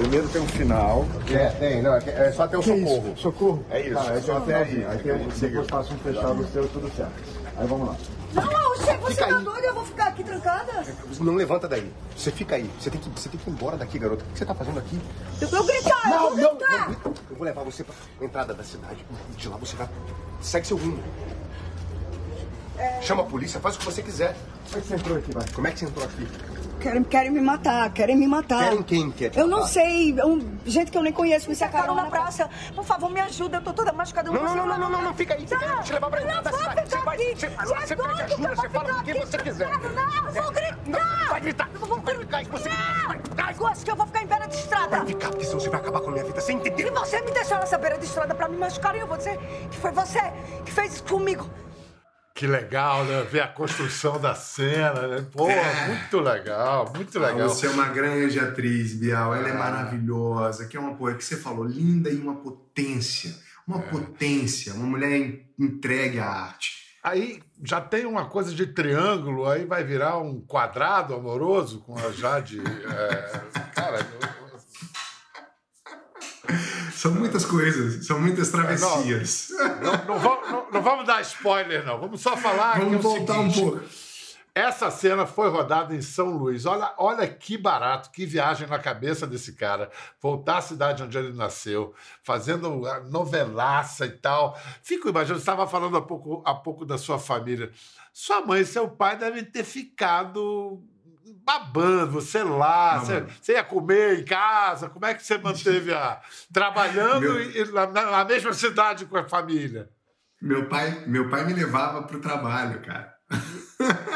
Primeiro 0.00 0.26
tem 0.30 0.40
um 0.40 0.48
final. 0.48 1.06
É, 1.30 1.50
tem, 1.50 1.82
não, 1.82 1.94
é, 1.94 2.02
é 2.06 2.32
só 2.32 2.48
ter 2.48 2.56
o 2.56 2.60
Que 2.62 2.68
socorro. 2.68 3.12
isso? 3.12 3.20
Socorro? 3.20 3.66
É 3.70 3.80
isso. 3.82 3.94
Tá, 3.94 4.14
é 4.14 4.20
só 4.22 4.36
até 4.38 4.54
aí. 4.54 4.86
Aí 4.86 4.98
tem, 4.98 5.28
depois 5.28 5.68
faço 5.68 5.92
um 5.92 5.98
fechado 5.98 6.46
seu, 6.50 6.66
tudo 6.68 6.90
certo. 6.96 7.12
Aí 7.58 7.66
vamos 7.66 7.88
lá. 7.88 7.96
Não, 8.32 8.76
você, 8.76 8.96
você 8.96 9.14
Fica 9.14 9.26
tá 9.28 9.36
aí. 9.36 9.44
doido? 9.44 9.64
Eu 9.64 9.74
vou 9.74 9.84
ficar 9.84 10.06
aqui 10.06 10.24
trancada? 10.24 10.84
Não 11.20 11.34
levanta 11.34 11.68
daí. 11.68 11.92
Você 12.16 12.30
fica 12.30 12.56
aí. 12.56 12.70
Você 12.80 12.88
tem 12.88 12.98
que, 12.98 13.10
você 13.10 13.28
tem 13.28 13.38
que 13.38 13.50
ir 13.50 13.52
embora 13.52 13.76
daqui, 13.76 13.98
garota. 13.98 14.24
O 14.24 14.32
que 14.32 14.38
você 14.38 14.46
tá 14.46 14.54
fazendo 14.54 14.78
aqui? 14.78 14.98
Eu 15.38 15.48
vou 15.48 15.64
gritar, 15.64 16.10
eu 16.10 16.18
vou 16.18 16.36
não, 16.36 16.56
gritar. 16.56 16.88
não. 16.88 17.12
Eu 17.30 17.36
vou 17.36 17.44
levar 17.44 17.62
você 17.62 17.84
pra 17.84 17.94
entrada 18.22 18.54
da 18.54 18.64
cidade. 18.64 19.04
De 19.36 19.48
lá 19.48 19.58
você 19.58 19.76
vai. 19.76 19.88
Segue 20.40 20.66
seu 20.66 20.78
rumo. 20.78 20.98
Chama 23.02 23.22
a 23.22 23.26
polícia, 23.26 23.60
faz 23.60 23.76
o 23.76 23.80
que 23.80 23.84
você 23.84 24.02
quiser. 24.02 24.34
Como 24.70 24.78
é 24.78 24.80
que 24.80 24.88
você 24.88 24.94
entrou 24.94 25.18
aqui, 25.18 25.32
vai? 25.34 25.44
Como 25.54 25.66
é 25.66 25.70
que 25.72 25.78
você 25.80 25.84
entrou 25.84 26.04
aqui? 26.06 26.26
Querem, 26.80 27.04
querem 27.04 27.30
me 27.30 27.40
matar, 27.40 27.92
querem 27.92 28.16
me 28.16 28.26
matar. 28.26 28.64
Querem 28.64 28.82
quem 28.82 29.10
quer 29.10 29.30
te 29.30 29.38
Eu 29.38 29.46
não 29.46 29.66
sei, 29.66 30.18
é 30.18 30.24
um, 30.24 30.40
gente 30.64 30.90
que 30.90 30.96
eu 30.96 31.02
nem 31.02 31.12
conheço 31.12 31.48
me 31.48 31.54
sacaram 31.54 31.94
na 31.94 32.06
praça. 32.06 32.48
Por 32.74 32.84
favor, 32.84 33.10
me 33.10 33.20
ajuda, 33.20 33.58
eu 33.58 33.62
tô 33.62 33.72
toda 33.72 33.92
machucada. 33.92 34.28
eu 34.28 34.32
Não, 34.32 34.42
não, 34.42 34.66
não, 34.66 34.78
não, 34.78 34.90
não, 34.90 35.02
não, 35.02 35.14
fica 35.14 35.34
aí. 35.34 35.40
Aí. 35.50 35.68
Vou 35.68 35.82
te 35.82 35.92
levar 35.92 36.10
pra 36.10 36.20
Eu 36.22 36.26
não 36.26 36.42
vou 36.42 36.52
cidade. 36.58 36.90
Você 36.90 36.96
vai, 36.98 37.16
aqui. 37.16 37.34
você, 37.36 37.48
Você 37.48 37.74
você 37.86 37.96
pede 37.96 38.22
ajuda, 38.22 38.48
eu 38.48 38.56
você 38.56 38.68
vou 38.68 38.80
fala 38.80 38.94
com 38.94 39.02
quem 39.04 39.14
aqui 39.14 39.26
você 39.26 39.38
quiser. 39.38 39.68
Não, 39.68 40.26
eu 40.26 40.32
vou 40.42 40.52
gritar. 40.52 41.28
Vai 41.28 41.40
gritar. 41.40 41.68
Vai 41.70 42.14
gritar. 42.14 42.44
Você 42.50 42.68
vai 42.68 43.54
Eu 43.58 43.66
acho 43.66 43.84
que 43.84 43.90
eu 43.90 43.96
vou 43.96 44.06
ficar 44.06 44.22
em 44.22 44.26
beira 44.26 44.46
de 44.48 44.56
estrada. 44.56 45.04
ficar, 45.04 45.28
porque 45.28 45.44
senão 45.44 45.60
você 45.60 45.68
vai 45.68 45.80
acabar 45.80 46.00
com 46.00 46.08
a 46.08 46.12
minha 46.12 46.24
vida. 46.24 46.40
Você 46.40 46.46
Se 46.46 46.52
entendeu? 46.54 46.92
você 46.94 47.20
me 47.20 47.30
deixar 47.30 47.60
nessa 47.60 47.76
beira 47.76 47.98
de 47.98 48.06
estrada 48.06 48.34
pra 48.34 48.48
me 48.48 48.56
machucar, 48.56 48.96
eu 48.96 49.06
vou 49.06 49.18
dizer 49.18 49.38
que 49.70 49.76
foi 49.76 49.90
você 49.90 50.20
que 50.64 50.72
fez 50.72 50.94
isso 50.94 51.04
comigo. 51.04 51.46
Que 52.34 52.46
legal, 52.46 53.04
né? 53.04 53.22
Ver 53.30 53.40
a 53.40 53.48
construção 53.48 54.18
da 54.18 54.34
cena, 54.34 55.06
né? 55.08 55.26
Pô, 55.32 55.50
É. 55.50 55.88
muito 55.88 56.20
legal, 56.20 56.90
muito 56.94 57.18
Ah, 57.22 57.28
legal. 57.28 57.48
Você 57.48 57.66
é 57.66 57.70
uma 57.70 57.88
grande 57.88 58.38
atriz, 58.38 58.94
Bial. 58.94 59.34
Ela 59.34 59.48
é 59.48 59.52
maravilhosa. 59.52 60.66
Que 60.66 60.76
é 60.76 60.80
uma 60.80 60.94
porra 60.94 61.14
que 61.14 61.24
você 61.24 61.36
falou, 61.36 61.64
linda 61.64 62.08
e 62.08 62.16
uma 62.16 62.36
potência. 62.36 63.34
Uma 63.66 63.80
potência. 63.80 64.72
Uma 64.74 64.86
mulher 64.86 65.12
en- 65.12 65.40
entregue 65.58 66.18
à 66.18 66.26
arte. 66.26 66.80
Aí 67.02 67.42
já 67.64 67.80
tem 67.80 68.04
uma 68.06 68.26
coisa 68.26 68.54
de 68.54 68.66
triângulo, 68.66 69.46
aí 69.48 69.64
vai 69.64 69.82
virar 69.84 70.18
um 70.18 70.40
quadrado 70.40 71.14
amoroso 71.14 71.80
com 71.80 71.96
a 71.98 72.10
Jade. 72.12 72.60
é, 72.60 73.40
cara, 73.74 74.06
São 77.00 77.12
muitas 77.12 77.44
coisas, 77.46 78.04
são 78.06 78.20
muitas 78.20 78.50
travessias. 78.50 79.48
não, 79.82 80.04
não, 80.06 80.18
vamos, 80.18 80.50
não- 80.50 80.70
não 80.70 80.82
vamos 80.82 81.06
dar 81.06 81.22
spoiler, 81.22 81.84
não. 81.86 81.98
Vamos 81.98 82.20
só 82.20 82.36
falar 82.36 82.74
que 82.74 82.82
é 82.82 82.84
Vamos 82.84 82.98
o 83.04 83.08
voltar 83.08 83.38
um 83.40 83.50
seguinte, 83.50 83.60
pouco. 83.60 83.84
Essa 84.54 84.90
cena 84.90 85.24
foi 85.26 85.48
rodada 85.48 85.94
em 85.94 86.02
São 86.02 86.36
Luís. 86.36 86.66
Olha, 86.66 86.92
olha 86.98 87.26
que 87.26 87.56
barato, 87.56 88.10
que 88.10 88.26
viagem 88.26 88.66
na 88.66 88.78
cabeça 88.80 89.26
desse 89.26 89.52
cara. 89.54 89.90
Voltar 90.20 90.58
à 90.58 90.60
cidade 90.60 91.02
onde 91.02 91.16
ele 91.16 91.32
nasceu, 91.32 91.94
fazendo 92.22 92.82
novelaça 93.08 94.04
e 94.06 94.10
tal. 94.10 94.58
Fico 94.82 95.08
imaginando, 95.08 95.38
você 95.38 95.42
estava 95.44 95.66
falando 95.68 95.96
há 95.96 96.02
pouco, 96.02 96.42
há 96.44 96.52
pouco 96.52 96.84
da 96.84 96.98
sua 96.98 97.18
família. 97.18 97.70
Sua 98.12 98.44
mãe 98.44 98.60
e 98.62 98.66
seu 98.66 98.88
pai 98.88 99.16
devem 99.16 99.44
ter 99.44 99.62
ficado 99.64 100.82
babando, 101.44 102.12
você 102.12 102.42
lá, 102.42 102.98
você, 102.98 103.14
Babando. 103.14 103.32
você 103.40 103.52
ia 103.52 103.64
comer 103.64 104.20
em 104.20 104.24
casa, 104.24 104.88
como 104.88 105.06
é 105.06 105.14
que 105.14 105.24
você 105.24 105.38
manteve 105.38 105.92
a. 105.92 106.20
trabalhando 106.52 107.20
Meu- 107.20 107.40
e, 107.50 107.72
na, 107.72 107.86
na 107.86 108.24
mesma 108.24 108.52
cidade 108.52 109.06
com 109.06 109.16
a 109.16 109.28
família? 109.28 109.88
Meu 110.40 110.68
pai, 110.68 111.04
meu 111.06 111.28
pai 111.28 111.44
me 111.44 111.52
levava 111.52 112.02
pro 112.02 112.20
trabalho, 112.20 112.80
cara. 112.82 113.14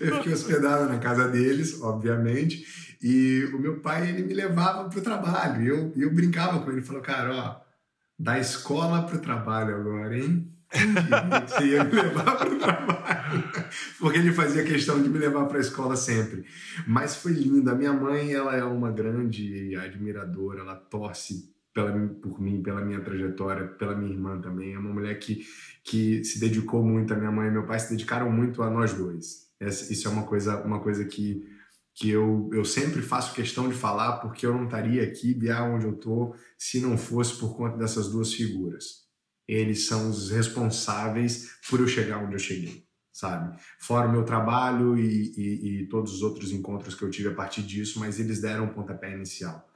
Eu 0.00 0.16
fiquei 0.16 0.32
hospedado 0.32 0.86
na 0.90 0.98
casa 0.98 1.28
deles, 1.28 1.80
obviamente, 1.82 2.96
e 3.02 3.44
o 3.52 3.58
meu 3.58 3.80
pai 3.80 4.08
ele 4.08 4.22
me 4.22 4.32
levava 4.32 4.88
pro 4.88 5.02
trabalho. 5.02 5.62
E 5.62 5.68
eu, 5.68 5.92
eu 5.96 6.14
brincava 6.14 6.60
com 6.60 6.70
ele, 6.70 6.80
falou, 6.80 7.02
cara, 7.02 7.34
ó, 7.34 7.60
da 8.18 8.38
escola 8.38 9.02
pro 9.06 9.18
trabalho 9.20 9.76
agora, 9.76 10.16
hein? 10.18 10.50
Que 10.70 11.48
Você 11.48 11.66
ia 11.66 11.84
me 11.84 11.92
levar 11.92 12.36
pro 12.36 12.58
trabalho. 12.58 13.50
Porque 13.98 14.18
ele 14.18 14.32
fazia 14.32 14.64
questão 14.64 15.02
de 15.02 15.08
me 15.08 15.18
levar 15.18 15.46
para 15.46 15.58
a 15.58 15.60
escola 15.60 15.96
sempre. 15.96 16.44
Mas 16.86 17.16
foi 17.16 17.32
lindo. 17.32 17.70
A 17.70 17.74
minha 17.74 17.92
mãe, 17.92 18.32
ela 18.32 18.56
é 18.56 18.64
uma 18.64 18.90
grande 18.90 19.76
admiradora, 19.76 20.60
ela 20.60 20.76
torce 20.76 21.52
pela, 21.72 21.92
por 21.92 22.40
mim, 22.40 22.62
pela 22.62 22.84
minha 22.84 23.00
trajetória, 23.00 23.66
pela 23.66 23.94
minha 23.94 24.12
irmã 24.12 24.40
também. 24.40 24.74
É 24.74 24.78
uma 24.78 24.92
mulher 24.92 25.18
que, 25.18 25.46
que 25.84 26.22
se 26.24 26.38
dedicou 26.40 26.82
muito, 26.82 27.12
a 27.12 27.16
minha 27.16 27.32
mãe 27.32 27.48
e 27.48 27.52
meu 27.52 27.66
pai 27.66 27.78
se 27.78 27.90
dedicaram 27.90 28.30
muito 28.30 28.62
a 28.62 28.70
nós 28.70 28.92
dois. 28.92 29.48
Essa, 29.58 29.92
isso 29.92 30.08
é 30.08 30.10
uma 30.10 30.24
coisa, 30.24 30.62
uma 30.62 30.80
coisa 30.80 31.04
que, 31.04 31.46
que 31.94 32.10
eu, 32.10 32.48
eu 32.52 32.64
sempre 32.64 33.02
faço 33.02 33.34
questão 33.34 33.68
de 33.68 33.74
falar, 33.74 34.18
porque 34.18 34.46
eu 34.46 34.54
não 34.54 34.64
estaria 34.64 35.02
aqui, 35.02 35.34
Biá, 35.34 35.62
onde 35.62 35.84
eu 35.84 35.92
estou, 35.92 36.34
se 36.56 36.80
não 36.80 36.96
fosse 36.96 37.38
por 37.38 37.56
conta 37.56 37.76
dessas 37.76 38.08
duas 38.08 38.32
figuras. 38.32 39.09
Eles 39.52 39.86
são 39.86 40.08
os 40.10 40.30
responsáveis 40.30 41.50
por 41.68 41.80
eu 41.80 41.88
chegar 41.88 42.18
onde 42.18 42.34
eu 42.34 42.38
cheguei, 42.38 42.84
sabe? 43.12 43.58
Fora 43.80 44.06
o 44.08 44.12
meu 44.12 44.24
trabalho 44.24 44.96
e, 44.96 45.32
e, 45.36 45.80
e 45.82 45.86
todos 45.88 46.12
os 46.14 46.22
outros 46.22 46.52
encontros 46.52 46.94
que 46.94 47.02
eu 47.02 47.10
tive 47.10 47.28
a 47.30 47.34
partir 47.34 47.62
disso, 47.62 47.98
mas 47.98 48.20
eles 48.20 48.40
deram 48.40 48.64
um 48.64 48.72
pontapé 48.72 49.12
inicial. 49.12 49.66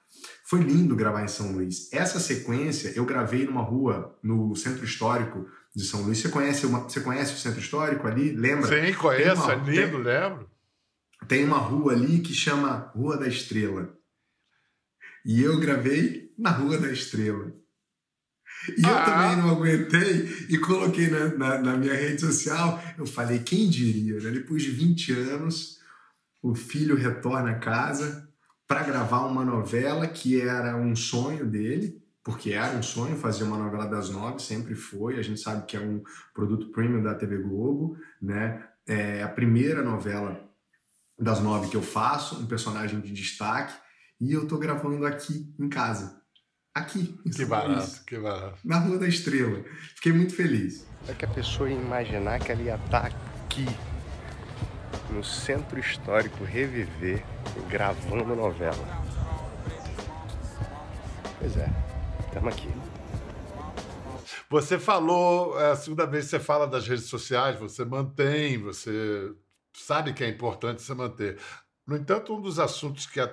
Foi 0.45 0.61
lindo 0.61 0.95
gravar 0.95 1.25
em 1.25 1.29
São 1.29 1.51
Luís. 1.53 1.93
Essa 1.93 2.21
sequência 2.21 2.93
eu 2.95 3.05
gravei 3.05 3.45
numa 3.47 3.63
rua 3.63 4.17
no 4.23 4.55
centro 4.55 4.85
histórico 4.85 5.45
de 5.75 5.83
São 5.85 6.03
Luís. 6.03 6.19
Você 6.19 6.29
conhece, 6.29 6.65
uma, 6.67 6.81
você 6.85 7.01
conhece 7.01 7.35
o 7.35 7.39
centro 7.39 7.59
histórico 7.61 8.07
ali? 8.07 8.31
Lembra? 8.31 8.69
Sim, 8.69 8.95
conheço, 8.95 9.43
Tem 9.43 9.51
é 9.53 9.57
uma- 9.57 9.71
lindo, 9.71 9.93
tem- 9.93 10.03
lembro. 10.03 10.51
tem 11.27 11.45
uma 11.45 11.59
rua 11.59 11.93
ali 11.95 12.21
que 12.21 12.33
chama 12.33 12.93
Rua 12.95 13.17
da 13.17 13.27
Estrela. 13.27 13.93
E 15.25 15.43
eu 15.43 15.59
gravei 15.59 16.33
na 16.39 16.51
Rua 16.51 16.79
da 16.79 16.93
Estrela. 16.93 17.53
E 18.79 18.83
eu 18.83 18.95
Ah. 18.97 19.05
também 19.05 19.37
não 19.37 19.51
aguentei 19.51 20.47
e 20.49 20.59
coloquei 20.59 21.09
na, 21.09 21.29
na, 21.37 21.59
na 21.59 21.77
minha 21.77 21.95
rede 21.95 22.21
social. 22.21 22.83
Eu 22.97 23.07
falei, 23.07 23.41
quem 23.41 23.69
diria, 23.69 24.19
né? 24.21 24.31
Depois 24.31 24.63
de 24.63 24.71
20 24.71 25.13
anos, 25.13 25.79
o 26.43 26.55
filho 26.55 26.97
retorna 26.97 27.51
a 27.51 27.59
casa 27.59 28.29
para 28.67 28.83
gravar 28.83 29.27
uma 29.27 29.45
novela 29.45 30.07
que 30.07 30.41
era 30.41 30.77
um 30.77 30.97
sonho 30.97 31.45
dele, 31.47 32.03
porque 32.23 32.53
era 32.53 32.77
um 32.77 32.83
sonho 32.83 33.17
fazer 33.17 33.45
uma 33.45 33.59
novela 33.59 33.87
das 33.87 34.09
nove, 34.09 34.41
sempre 34.43 34.75
foi. 34.75 35.19
A 35.19 35.23
gente 35.23 35.41
sabe 35.41 35.67
que 35.67 35.77
é 35.77 35.81
um 35.81 36.03
produto 36.33 36.71
premium 36.73 37.03
da 37.03 37.15
TV 37.15 37.39
Globo, 37.39 37.99
né? 38.21 38.67
É 38.87 39.23
a 39.23 39.29
primeira 39.29 39.83
novela 39.83 40.41
das 41.19 41.41
nove 41.41 41.69
que 41.69 41.77
eu 41.77 41.83
faço, 41.83 42.37
um 42.41 42.47
personagem 42.47 43.01
de 43.01 43.13
destaque, 43.13 43.75
e 44.21 44.33
eu 44.33 44.47
tô 44.47 44.59
gravando 44.59 45.05
aqui 45.07 45.55
em 45.59 45.69
casa. 45.69 46.21
Aqui, 46.75 47.15
em 47.25 47.31
Que 47.31 47.45
barato, 47.45 48.03
que 48.05 48.19
barato. 48.19 48.59
na 48.65 48.79
Rua 48.79 48.99
da 48.99 49.07
Estrela. 49.07 49.63
Fiquei 49.95 50.13
muito 50.13 50.35
feliz. 50.35 50.85
É 51.07 51.13
que 51.15 51.25
a 51.25 51.29
pessoa 51.29 51.71
ia 51.71 51.77
imaginar 51.77 52.41
que 52.41 52.51
ela 52.51 52.63
ia 52.63 52.75
estar 52.75 53.07
aqui, 53.07 53.67
no 55.11 55.23
centro 55.23 55.79
histórico, 55.79 56.43
reviver, 56.43 57.25
gravando 57.69 58.35
novela. 58.35 59.05
Pois 61.39 61.57
é, 61.57 61.71
estamos 62.27 62.53
aqui. 62.53 62.69
Você 64.51 64.79
falou, 64.79 65.61
é 65.61 65.71
a 65.73 65.77
segunda 65.77 66.07
vez 66.07 66.25
que 66.25 66.31
você 66.31 66.41
fala 66.41 66.67
das 66.67 66.89
redes 66.89 67.05
sociais, 67.07 67.59
você 67.59 67.85
mantém, 67.85 68.59
você 68.59 69.33
sabe 69.73 70.13
que 70.13 70.25
é 70.25 70.29
importante 70.29 70.83
você 70.83 70.95
manter. 70.95 71.39
No 71.87 71.97
entanto, 71.97 72.35
um 72.35 72.41
dos 72.41 72.59
assuntos 72.59 73.07
que 73.07 73.21
a, 73.21 73.31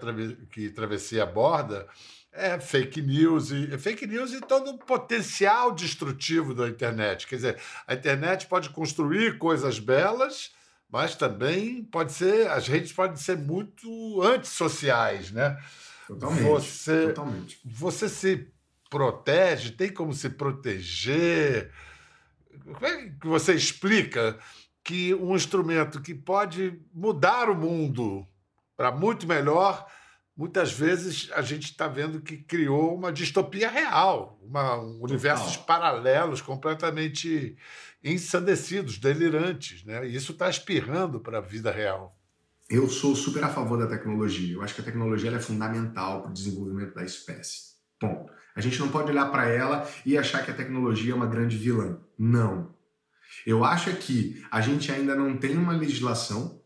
que 0.51 0.69
Travessia 0.69 1.23
aborda 1.23 1.87
é 2.31 2.59
fake 2.59 3.01
news 3.01 3.51
e 3.51 3.77
fake 3.77 4.07
news 4.07 4.33
e 4.33 4.41
todo 4.41 4.71
o 4.71 4.77
potencial 4.77 5.73
destrutivo 5.73 6.53
da 6.53 6.67
internet. 6.67 7.27
Quer 7.27 7.35
dizer, 7.35 7.61
a 7.85 7.93
internet 7.93 8.47
pode 8.47 8.69
construir 8.69 9.37
coisas 9.37 9.79
belas, 9.79 10.51
mas 10.89 11.15
também 11.15 11.83
pode 11.83 12.13
ser, 12.13 12.49
as 12.49 12.67
redes 12.67 12.91
podem 12.93 13.17
ser 13.17 13.37
muito 13.37 14.21
antissociais, 14.21 15.31
né? 15.31 15.57
Totalmente. 16.07 16.43
Você, 16.43 17.07
Totalmente. 17.07 17.59
você 17.63 18.09
se 18.09 18.47
protege? 18.89 19.71
Tem 19.71 19.93
como 19.93 20.13
se 20.13 20.29
proteger? 20.29 21.71
Como 22.65 22.85
é 22.85 23.09
que 23.09 23.27
você 23.27 23.53
explica 23.53 24.37
que 24.83 25.13
um 25.15 25.35
instrumento 25.35 26.01
que 26.01 26.13
pode 26.13 26.79
mudar 26.93 27.49
o 27.49 27.55
mundo 27.55 28.27
para 28.81 28.91
muito 28.91 29.27
melhor, 29.27 29.85
muitas 30.35 30.73
vezes 30.73 31.29
a 31.35 31.43
gente 31.43 31.65
está 31.65 31.87
vendo 31.87 32.19
que 32.19 32.35
criou 32.35 32.95
uma 32.95 33.13
distopia 33.13 33.69
real, 33.69 34.39
uma, 34.41 34.75
um 34.75 35.03
universos 35.03 35.55
paralelos 35.55 36.41
completamente 36.41 37.55
ensandecidos, 38.03 38.97
delirantes, 38.97 39.83
né? 39.83 40.07
E 40.07 40.15
isso 40.15 40.31
está 40.31 40.49
espirrando 40.49 41.19
para 41.19 41.37
a 41.37 41.41
vida 41.41 41.71
real. 41.71 42.17
Eu 42.67 42.89
sou 42.89 43.15
super 43.15 43.43
a 43.43 43.49
favor 43.49 43.77
da 43.77 43.85
tecnologia. 43.85 44.55
Eu 44.55 44.63
acho 44.63 44.73
que 44.73 44.81
a 44.81 44.85
tecnologia 44.85 45.29
é 45.29 45.39
fundamental 45.39 46.23
para 46.23 46.31
o 46.31 46.33
desenvolvimento 46.33 46.95
da 46.95 47.03
espécie. 47.03 47.75
Ponto. 47.99 48.33
A 48.55 48.61
gente 48.61 48.79
não 48.79 48.89
pode 48.89 49.11
olhar 49.11 49.27
para 49.27 49.47
ela 49.47 49.87
e 50.03 50.17
achar 50.17 50.43
que 50.43 50.49
a 50.49 50.55
tecnologia 50.55 51.11
é 51.11 51.15
uma 51.15 51.27
grande 51.27 51.55
vilã. 51.55 51.99
Não. 52.17 52.73
Eu 53.45 53.63
acho 53.63 53.95
que 53.97 54.43
a 54.49 54.59
gente 54.59 54.91
ainda 54.91 55.13
não 55.15 55.37
tem 55.37 55.55
uma 55.55 55.73
legislação 55.73 56.60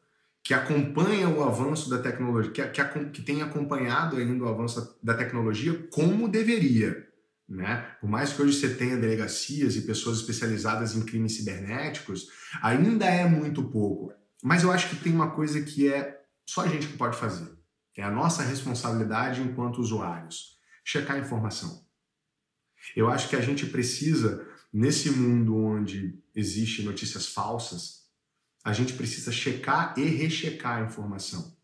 que 0.46 0.54
acompanha 0.54 1.28
o 1.28 1.44
avanço 1.44 1.90
da 1.90 1.98
tecnologia, 1.98 2.52
que, 2.52 2.64
que, 2.68 3.06
que 3.06 3.22
tem 3.24 3.42
acompanhado 3.42 4.16
ainda 4.16 4.44
o 4.44 4.48
avanço 4.48 4.96
da 5.02 5.16
tecnologia 5.16 5.74
como 5.92 6.28
deveria. 6.28 7.04
Né? 7.50 7.78
Por 8.00 8.08
mais 8.08 8.32
que 8.32 8.44
hoje 8.44 8.60
você 8.60 8.76
tenha 8.76 8.96
delegacias 8.96 9.76
e 9.76 9.82
pessoas 9.82 10.18
especializadas 10.20 10.96
em 10.96 11.04
crimes 11.04 11.36
cibernéticos, 11.36 12.28
ainda 12.62 13.06
é 13.06 13.28
muito 13.28 13.64
pouco. 13.64 14.14
Mas 14.44 14.62
eu 14.62 14.72
acho 14.72 14.88
que 14.88 14.98
tem 14.98 15.12
uma 15.12 15.32
coisa 15.32 15.60
que 15.64 15.92
é 15.92 16.22
só 16.46 16.62
a 16.62 16.68
gente 16.68 16.90
que 16.90 16.98
pode 16.98 17.18
fazer. 17.18 17.52
É 17.98 18.04
a 18.04 18.12
nossa 18.12 18.44
responsabilidade 18.44 19.42
enquanto 19.42 19.82
usuários. 19.82 20.60
Checar 20.84 21.16
a 21.16 21.20
informação. 21.20 21.84
Eu 22.96 23.10
acho 23.10 23.30
que 23.30 23.36
a 23.36 23.42
gente 23.42 23.66
precisa, 23.66 24.48
nesse 24.72 25.10
mundo 25.10 25.58
onde 25.58 26.20
existem 26.36 26.86
notícias 26.86 27.26
falsas, 27.26 28.05
a 28.66 28.74
gente 28.74 28.94
precisa 28.94 29.32
checar 29.32 29.94
e 29.96 30.04
rechecar 30.04 30.80
a 30.80 30.86
informação. 30.86 31.56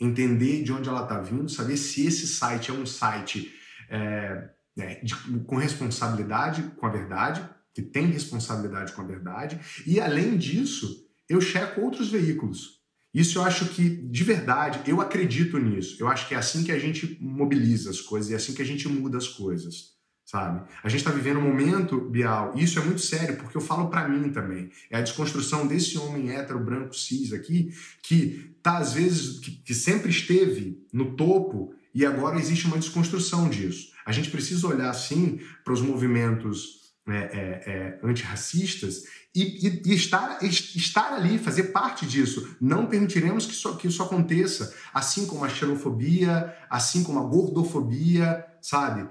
Entender 0.00 0.62
de 0.62 0.72
onde 0.72 0.88
ela 0.88 1.02
está 1.02 1.20
vindo, 1.20 1.50
saber 1.50 1.76
se 1.76 2.06
esse 2.06 2.26
site 2.26 2.70
é 2.70 2.74
um 2.74 2.86
site 2.86 3.54
é, 3.90 4.48
é, 4.78 4.94
de, 5.04 5.14
com 5.46 5.56
responsabilidade 5.56 6.62
com 6.78 6.86
a 6.86 6.90
verdade, 6.90 7.46
que 7.74 7.82
tem 7.82 8.06
responsabilidade 8.06 8.92
com 8.92 9.02
a 9.02 9.06
verdade, 9.06 9.60
e 9.86 10.00
além 10.00 10.38
disso, 10.38 11.06
eu 11.28 11.42
checo 11.42 11.82
outros 11.82 12.08
veículos. 12.08 12.80
Isso 13.12 13.38
eu 13.38 13.42
acho 13.42 13.66
que, 13.68 13.88
de 13.88 14.24
verdade, 14.24 14.80
eu 14.90 15.00
acredito 15.00 15.58
nisso. 15.58 15.96
Eu 16.00 16.08
acho 16.08 16.26
que 16.26 16.34
é 16.34 16.38
assim 16.38 16.64
que 16.64 16.72
a 16.72 16.78
gente 16.78 17.18
mobiliza 17.20 17.90
as 17.90 18.00
coisas, 18.00 18.30
e 18.30 18.32
é 18.32 18.36
assim 18.36 18.54
que 18.54 18.62
a 18.62 18.66
gente 18.66 18.88
muda 18.88 19.18
as 19.18 19.28
coisas 19.28 19.95
sabe? 20.26 20.68
A 20.82 20.88
gente 20.88 21.00
está 21.00 21.12
vivendo 21.12 21.38
um 21.38 21.42
momento, 21.42 22.00
Bial, 22.00 22.52
e 22.56 22.64
isso 22.64 22.80
é 22.80 22.84
muito 22.84 23.00
sério, 23.00 23.36
porque 23.36 23.56
eu 23.56 23.60
falo 23.60 23.88
para 23.88 24.08
mim 24.08 24.30
também. 24.30 24.70
É 24.90 24.98
a 24.98 25.00
desconstrução 25.00 25.68
desse 25.68 25.96
homem 25.96 26.30
hétero, 26.30 26.58
branco, 26.58 26.94
cis 26.94 27.32
aqui, 27.32 27.72
que 28.02 28.52
tá 28.60 28.78
às 28.78 28.92
vezes, 28.92 29.38
que, 29.38 29.52
que 29.52 29.72
sempre 29.72 30.10
esteve 30.10 30.84
no 30.92 31.14
topo 31.14 31.72
e 31.94 32.04
agora 32.04 32.38
existe 32.38 32.66
uma 32.66 32.76
desconstrução 32.76 33.48
disso. 33.48 33.92
A 34.04 34.10
gente 34.10 34.28
precisa 34.28 34.66
olhar, 34.66 34.92
sim, 34.92 35.40
para 35.64 35.72
os 35.72 35.80
movimentos 35.80 36.92
é, 37.08 37.16
é, 37.16 37.20
é, 37.20 38.00
antirracistas 38.02 39.04
e, 39.32 39.68
e, 39.68 39.82
e, 39.86 39.94
estar, 39.94 40.42
estar 40.42 41.12
ali, 41.12 41.38
fazer 41.38 41.64
parte 41.64 42.04
disso. 42.04 42.56
Não 42.60 42.86
permitiremos 42.86 43.46
que 43.46 43.52
isso, 43.52 43.76
que 43.76 43.86
isso 43.86 44.02
aconteça, 44.02 44.74
assim 44.92 45.24
como 45.24 45.44
a 45.44 45.48
xenofobia, 45.48 46.52
assim 46.68 47.04
como 47.04 47.20
a 47.20 47.22
gordofobia, 47.22 48.44
sabe? 48.60 49.08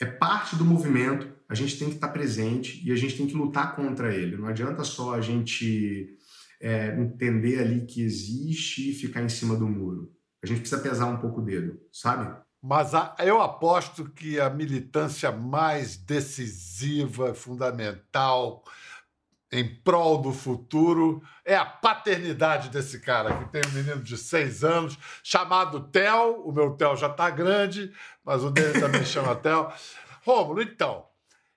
É 0.00 0.06
parte 0.06 0.56
do 0.56 0.64
movimento, 0.64 1.28
a 1.48 1.54
gente 1.54 1.78
tem 1.78 1.88
que 1.88 1.94
estar 1.94 2.08
presente 2.08 2.86
e 2.86 2.92
a 2.92 2.96
gente 2.96 3.16
tem 3.16 3.26
que 3.26 3.34
lutar 3.34 3.74
contra 3.74 4.14
ele. 4.14 4.36
Não 4.36 4.48
adianta 4.48 4.84
só 4.84 5.14
a 5.14 5.20
gente 5.20 6.16
é, 6.60 6.94
entender 6.98 7.60
ali 7.60 7.86
que 7.86 8.02
existe 8.02 8.90
e 8.90 8.94
ficar 8.94 9.22
em 9.22 9.28
cima 9.28 9.56
do 9.56 9.66
muro. 9.66 10.12
A 10.42 10.46
gente 10.46 10.60
precisa 10.60 10.80
pesar 10.80 11.06
um 11.06 11.18
pouco 11.18 11.40
o 11.40 11.44
dedo, 11.44 11.80
sabe? 11.92 12.36
Mas 12.62 12.94
a, 12.94 13.14
eu 13.20 13.40
aposto 13.40 14.04
que 14.10 14.38
a 14.38 14.50
militância 14.50 15.30
mais 15.30 15.96
decisiva, 15.96 17.34
fundamental, 17.34 18.64
em 19.50 19.66
prol 19.82 20.20
do 20.20 20.32
futuro 20.32 21.22
é 21.44 21.56
a 21.56 21.64
paternidade 21.64 22.68
desse 22.68 23.00
cara, 23.00 23.36
que 23.38 23.50
tem 23.50 23.62
um 23.66 23.74
menino 23.74 24.02
de 24.02 24.16
seis 24.18 24.62
anos, 24.62 24.98
chamado 25.22 25.88
Theo. 25.88 26.42
O 26.44 26.52
meu 26.52 26.76
Theo 26.76 26.96
já 26.96 27.08
está 27.08 27.30
grande, 27.30 27.92
mas 28.24 28.44
o 28.44 28.50
dele 28.50 28.78
também 28.78 29.04
chama 29.06 29.34
Theo. 29.34 29.72
Rômulo, 30.22 30.60
então, 30.60 31.06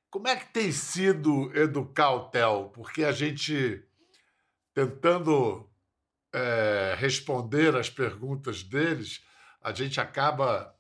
como 0.10 0.28
é 0.28 0.36
que 0.36 0.54
tem 0.54 0.72
sido 0.72 1.52
educar 1.56 2.12
o 2.12 2.30
Theo? 2.30 2.70
Porque 2.70 3.04
a 3.04 3.12
gente, 3.12 3.84
tentando 4.74 5.70
é, 6.34 6.96
responder 6.98 7.76
as 7.76 7.90
perguntas 7.90 8.64
deles, 8.64 9.22
a 9.62 9.74
gente 9.74 10.00
acaba 10.00 10.74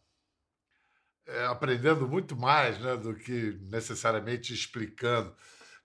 é, 1.27 1.45
aprendendo 1.45 2.07
muito 2.07 2.35
mais 2.35 2.79
né, 2.79 2.95
do 2.95 3.13
que 3.15 3.57
necessariamente 3.63 4.53
explicando. 4.53 5.35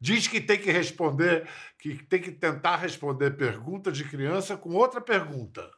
Diz 0.00 0.28
que 0.28 0.40
tem 0.40 0.58
que 0.58 0.70
responder, 0.70 1.48
que 1.78 1.96
tem 2.04 2.20
que 2.20 2.30
tentar 2.30 2.76
responder 2.76 3.36
pergunta 3.36 3.90
de 3.90 4.04
criança 4.04 4.56
com 4.56 4.70
outra 4.74 5.00
pergunta. 5.00 5.68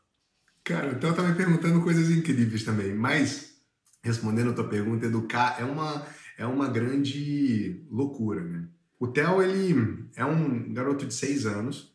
Cara, 0.64 0.92
o 0.92 0.98
Theo 0.98 1.14
tá 1.14 1.22
me 1.22 1.34
perguntando 1.34 1.82
coisas 1.82 2.10
incríveis 2.10 2.64
também, 2.64 2.94
mas 2.94 3.58
respondendo 4.02 4.50
a 4.50 4.54
tua 4.54 4.68
pergunta, 4.68 5.06
educar 5.06 5.56
é 5.60 5.64
uma, 5.64 6.06
é 6.36 6.46
uma 6.46 6.68
grande 6.68 7.86
loucura, 7.90 8.42
né? 8.42 8.68
O 8.98 9.06
Theo, 9.06 9.40
ele 9.42 10.08
é 10.16 10.24
um 10.24 10.72
garoto 10.72 11.06
de 11.06 11.14
seis 11.14 11.46
anos, 11.46 11.94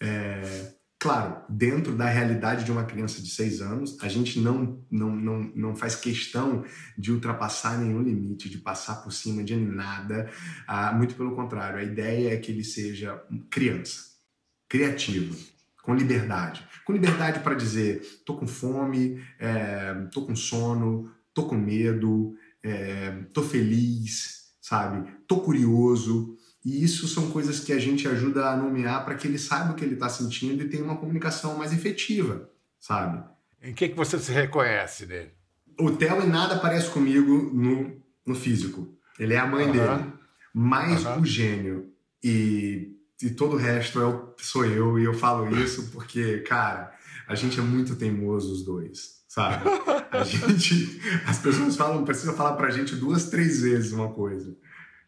é, 0.00 0.73
Claro, 1.04 1.42
dentro 1.50 1.94
da 1.94 2.06
realidade 2.06 2.64
de 2.64 2.72
uma 2.72 2.86
criança 2.86 3.20
de 3.20 3.28
seis 3.28 3.60
anos, 3.60 3.98
a 4.00 4.08
gente 4.08 4.40
não, 4.40 4.82
não, 4.90 5.14
não, 5.14 5.52
não 5.54 5.76
faz 5.76 5.94
questão 5.94 6.64
de 6.96 7.12
ultrapassar 7.12 7.76
nenhum 7.76 8.02
limite, 8.02 8.48
de 8.48 8.56
passar 8.56 9.02
por 9.02 9.12
cima 9.12 9.44
de 9.44 9.54
nada. 9.54 10.30
Ah, 10.66 10.94
muito 10.94 11.14
pelo 11.14 11.36
contrário, 11.36 11.78
a 11.78 11.82
ideia 11.82 12.32
é 12.32 12.38
que 12.38 12.50
ele 12.50 12.64
seja 12.64 13.22
criança, 13.50 14.00
criativo, 14.66 15.36
com 15.82 15.94
liberdade. 15.94 16.66
Com 16.86 16.94
liberdade 16.94 17.40
para 17.40 17.54
dizer: 17.54 18.00
tô 18.24 18.38
com 18.38 18.46
fome, 18.46 19.22
é, 19.38 19.92
tô 20.10 20.24
com 20.24 20.34
sono, 20.34 21.12
tô 21.34 21.42
com 21.42 21.54
medo, 21.54 22.34
é, 22.62 23.10
tô 23.34 23.42
feliz, 23.42 24.54
sabe? 24.58 25.06
Tô 25.28 25.40
curioso. 25.40 26.38
E 26.64 26.82
isso 26.82 27.06
são 27.06 27.30
coisas 27.30 27.60
que 27.60 27.72
a 27.72 27.78
gente 27.78 28.08
ajuda 28.08 28.48
a 28.48 28.56
nomear 28.56 29.04
para 29.04 29.14
que 29.14 29.28
ele 29.28 29.38
saiba 29.38 29.72
o 29.72 29.74
que 29.74 29.84
ele 29.84 29.94
está 29.94 30.08
sentindo 30.08 30.62
e 30.62 30.68
tenha 30.68 30.82
uma 30.82 30.96
comunicação 30.96 31.58
mais 31.58 31.72
efetiva, 31.72 32.48
sabe? 32.80 33.22
Em 33.62 33.74
que, 33.74 33.90
que 33.90 33.96
você 33.96 34.18
se 34.18 34.32
reconhece 34.32 35.04
nele? 35.04 35.30
O 35.78 35.90
Theo 35.90 36.22
em 36.22 36.28
nada 36.28 36.58
parece 36.58 36.88
comigo 36.88 37.50
no, 37.52 38.00
no 38.26 38.34
físico. 38.34 38.96
Ele 39.18 39.34
é 39.34 39.38
a 39.38 39.46
mãe 39.46 39.70
dele. 39.70 40.12
Mas 40.54 41.04
o 41.04 41.24
gênio 41.24 41.92
e, 42.22 42.96
e 43.20 43.30
todo 43.30 43.54
o 43.54 43.58
resto 43.58 44.00
é 44.00 44.06
o, 44.06 44.34
sou 44.38 44.64
eu. 44.64 44.98
E 44.98 45.04
eu 45.04 45.12
falo 45.12 45.54
isso 45.58 45.90
porque, 45.90 46.38
cara, 46.38 46.94
a 47.28 47.34
gente 47.34 47.58
é 47.58 47.62
muito 47.62 47.96
teimoso 47.96 48.52
os 48.52 48.64
dois, 48.64 49.24
sabe? 49.28 49.68
A 50.10 50.22
gente... 50.24 51.00
As 51.26 51.38
pessoas 51.38 51.76
falam, 51.76 52.04
precisam 52.04 52.34
falar 52.34 52.52
pra 52.52 52.70
gente 52.70 52.96
duas, 52.96 53.28
três 53.28 53.60
vezes 53.60 53.92
uma 53.92 54.12
coisa. 54.12 54.56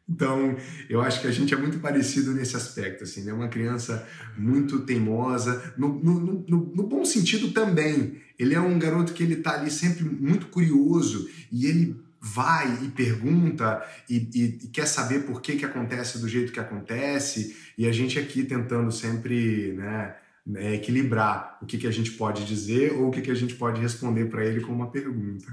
Então, 0.08 0.56
eu 0.88 1.00
acho 1.00 1.20
que 1.20 1.26
a 1.26 1.32
gente 1.32 1.52
é 1.52 1.56
muito 1.56 1.78
parecido 1.80 2.32
nesse 2.32 2.56
aspecto, 2.56 3.02
assim, 3.02 3.24
né? 3.24 3.32
Uma 3.32 3.48
criança 3.48 4.06
muito 4.36 4.80
teimosa, 4.80 5.74
no, 5.76 5.88
no, 5.98 6.20
no, 6.20 6.72
no 6.74 6.82
bom 6.84 7.04
sentido 7.04 7.50
também. 7.50 8.20
Ele 8.38 8.54
é 8.54 8.60
um 8.60 8.78
garoto 8.78 9.12
que 9.12 9.22
ele 9.22 9.36
tá 9.36 9.54
ali 9.54 9.70
sempre 9.70 10.04
muito 10.04 10.46
curioso 10.46 11.28
e 11.50 11.66
ele 11.66 11.96
vai 12.20 12.84
e 12.84 12.88
pergunta 12.88 13.84
e, 14.08 14.16
e, 14.34 14.44
e, 14.64 14.68
quer 14.68 14.86
saber 14.86 15.20
por 15.20 15.40
que, 15.40 15.56
que 15.56 15.64
acontece 15.64 16.18
do 16.18 16.28
jeito 16.28 16.52
que 16.52 16.58
acontece 16.58 17.56
e 17.78 17.86
a 17.86 17.92
gente 17.92 18.18
aqui 18.18 18.42
tentando 18.42 18.90
sempre 18.90 19.74
né, 19.74 20.16
né 20.44 20.74
equilibrar 20.74 21.58
o 21.62 21.66
que, 21.66 21.78
que 21.78 21.86
a 21.86 21.90
gente 21.90 22.12
pode 22.12 22.44
dizer 22.44 22.92
ou 22.94 23.08
o 23.08 23.10
que, 23.10 23.20
que 23.20 23.30
a 23.30 23.34
gente 23.34 23.54
pode 23.54 23.80
responder 23.80 24.26
para 24.26 24.44
ele 24.44 24.60
com 24.60 24.72
uma 24.72 24.90
pergunta. 24.90 25.46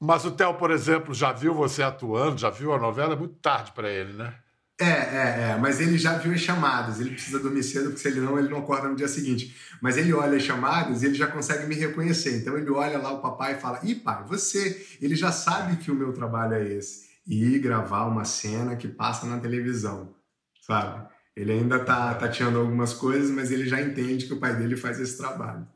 Mas 0.00 0.24
o 0.24 0.30
Theo, 0.30 0.54
por 0.54 0.70
exemplo, 0.70 1.12
já 1.12 1.30
viu 1.30 1.52
você 1.52 1.82
atuando, 1.82 2.38
já 2.38 2.48
viu 2.48 2.72
a 2.72 2.78
novela? 2.78 3.12
É 3.12 3.16
muito 3.16 3.34
tarde 3.34 3.72
para 3.72 3.90
ele, 3.90 4.14
né? 4.14 4.34
É, 4.80 4.84
é, 4.84 5.50
é. 5.50 5.58
Mas 5.60 5.78
ele 5.78 5.98
já 5.98 6.16
viu 6.16 6.32
as 6.32 6.40
chamadas. 6.40 7.00
Ele 7.00 7.10
precisa 7.10 7.38
dormir 7.38 7.62
cedo, 7.62 7.90
porque 7.90 8.00
se 8.00 8.08
ele 8.08 8.20
não, 8.20 8.38
ele 8.38 8.48
não 8.48 8.60
acorda 8.60 8.88
no 8.88 8.96
dia 8.96 9.08
seguinte. 9.08 9.54
Mas 9.82 9.98
ele 9.98 10.10
olha 10.14 10.38
as 10.38 10.42
chamadas 10.42 11.02
e 11.02 11.06
ele 11.06 11.14
já 11.14 11.26
consegue 11.26 11.66
me 11.66 11.74
reconhecer. 11.74 12.40
Então 12.40 12.56
ele 12.56 12.70
olha 12.70 12.96
lá 12.96 13.12
o 13.12 13.20
papai 13.20 13.52
e 13.56 13.60
fala: 13.60 13.78
Ih, 13.82 13.94
pai, 13.94 14.24
você. 14.26 14.96
Ele 15.02 15.14
já 15.14 15.30
sabe 15.30 15.76
que 15.76 15.90
o 15.90 15.94
meu 15.94 16.14
trabalho 16.14 16.54
é 16.54 16.64
esse. 16.64 17.10
E 17.26 17.58
gravar 17.58 18.06
uma 18.06 18.24
cena 18.24 18.74
que 18.74 18.88
passa 18.88 19.26
na 19.26 19.38
televisão, 19.38 20.14
sabe? 20.62 21.06
Ele 21.36 21.52
ainda 21.52 21.78
tá 21.78 22.14
tateando 22.14 22.58
algumas 22.58 22.94
coisas, 22.94 23.30
mas 23.30 23.50
ele 23.50 23.68
já 23.68 23.80
entende 23.80 24.26
que 24.26 24.32
o 24.32 24.40
pai 24.40 24.56
dele 24.56 24.76
faz 24.76 24.98
esse 24.98 25.18
trabalho. 25.18 25.68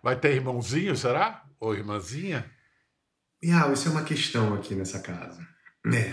Vai 0.00 0.14
ter 0.14 0.32
irmãozinho, 0.32 0.96
será? 0.96 1.42
Ou 1.58 1.74
irmãzinha? 1.74 2.48
E 3.46 3.52
ah, 3.52 3.70
isso 3.72 3.86
é 3.86 3.92
uma 3.92 4.02
questão 4.02 4.54
aqui 4.54 4.74
nessa 4.74 4.98
casa. 4.98 5.40
É. 5.94 6.12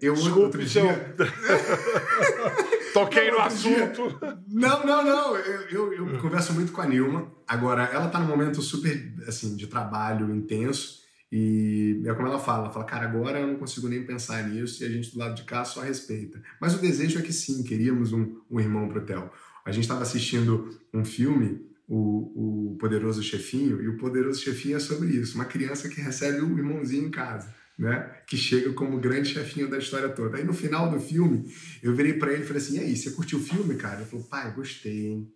Eu 0.00 0.14
Desculpe, 0.14 0.40
outro 0.42 0.64
dia... 0.64 1.16
Toquei 2.94 3.32
não, 3.32 3.38
no 3.38 3.44
assunto. 3.44 4.18
Dia... 4.20 4.38
Não, 4.46 4.86
não, 4.86 5.04
não. 5.04 5.36
Eu, 5.36 5.92
eu, 5.92 6.08
eu 6.08 6.18
converso 6.20 6.52
muito 6.52 6.70
com 6.70 6.80
a 6.80 6.86
Nilma. 6.86 7.32
Agora, 7.48 7.82
ela 7.92 8.08
tá 8.08 8.20
num 8.20 8.28
momento 8.28 8.62
super, 8.62 9.12
assim, 9.26 9.56
de 9.56 9.66
trabalho 9.66 10.32
intenso. 10.32 11.00
E 11.32 12.00
é 12.06 12.14
como 12.14 12.28
ela 12.28 12.38
fala, 12.38 12.66
ela 12.66 12.72
fala, 12.72 12.84
cara, 12.84 13.06
agora 13.06 13.40
eu 13.40 13.48
não 13.48 13.56
consigo 13.56 13.88
nem 13.88 14.06
pensar 14.06 14.48
nisso 14.48 14.84
e 14.84 14.86
a 14.86 14.88
gente 14.88 15.12
do 15.12 15.18
lado 15.18 15.34
de 15.34 15.42
cá 15.42 15.64
só 15.64 15.80
respeita. 15.80 16.40
Mas 16.60 16.76
o 16.76 16.78
desejo 16.78 17.18
é 17.18 17.22
que 17.22 17.32
sim, 17.32 17.64
queríamos 17.64 18.12
um, 18.12 18.40
um 18.48 18.60
irmão 18.60 18.88
pro 18.88 19.04
Theo. 19.04 19.28
A 19.64 19.72
gente 19.72 19.82
estava 19.82 20.02
assistindo 20.02 20.78
um 20.94 21.04
filme 21.04 21.71
o, 21.88 22.72
o 22.72 22.76
Poderoso 22.78 23.22
Chefinho, 23.22 23.82
e 23.82 23.88
o 23.88 23.96
Poderoso 23.96 24.40
Chefinho 24.40 24.76
é 24.76 24.80
sobre 24.80 25.10
isso, 25.10 25.34
uma 25.34 25.44
criança 25.44 25.88
que 25.88 26.00
recebe 26.00 26.40
o 26.40 26.46
um 26.46 26.58
irmãozinho 26.58 27.06
em 27.06 27.10
casa, 27.10 27.54
né? 27.78 28.22
Que 28.26 28.36
chega 28.36 28.72
como 28.72 29.00
grande 29.00 29.30
chefinho 29.30 29.68
da 29.68 29.78
história 29.78 30.08
toda. 30.08 30.36
Aí 30.36 30.44
no 30.44 30.54
final 30.54 30.90
do 30.90 31.00
filme, 31.00 31.44
eu 31.82 31.94
virei 31.94 32.14
para 32.14 32.32
ele 32.32 32.42
e 32.42 32.46
falei 32.46 32.62
assim: 32.62 32.76
e 32.76 32.80
aí, 32.80 32.96
você 32.96 33.10
curtiu 33.10 33.38
o 33.38 33.42
filme, 33.42 33.76
cara? 33.76 33.96
Ele 33.96 34.04
falou: 34.04 34.24
pai, 34.26 34.52
gostei, 34.52 35.06
hein? 35.06 35.28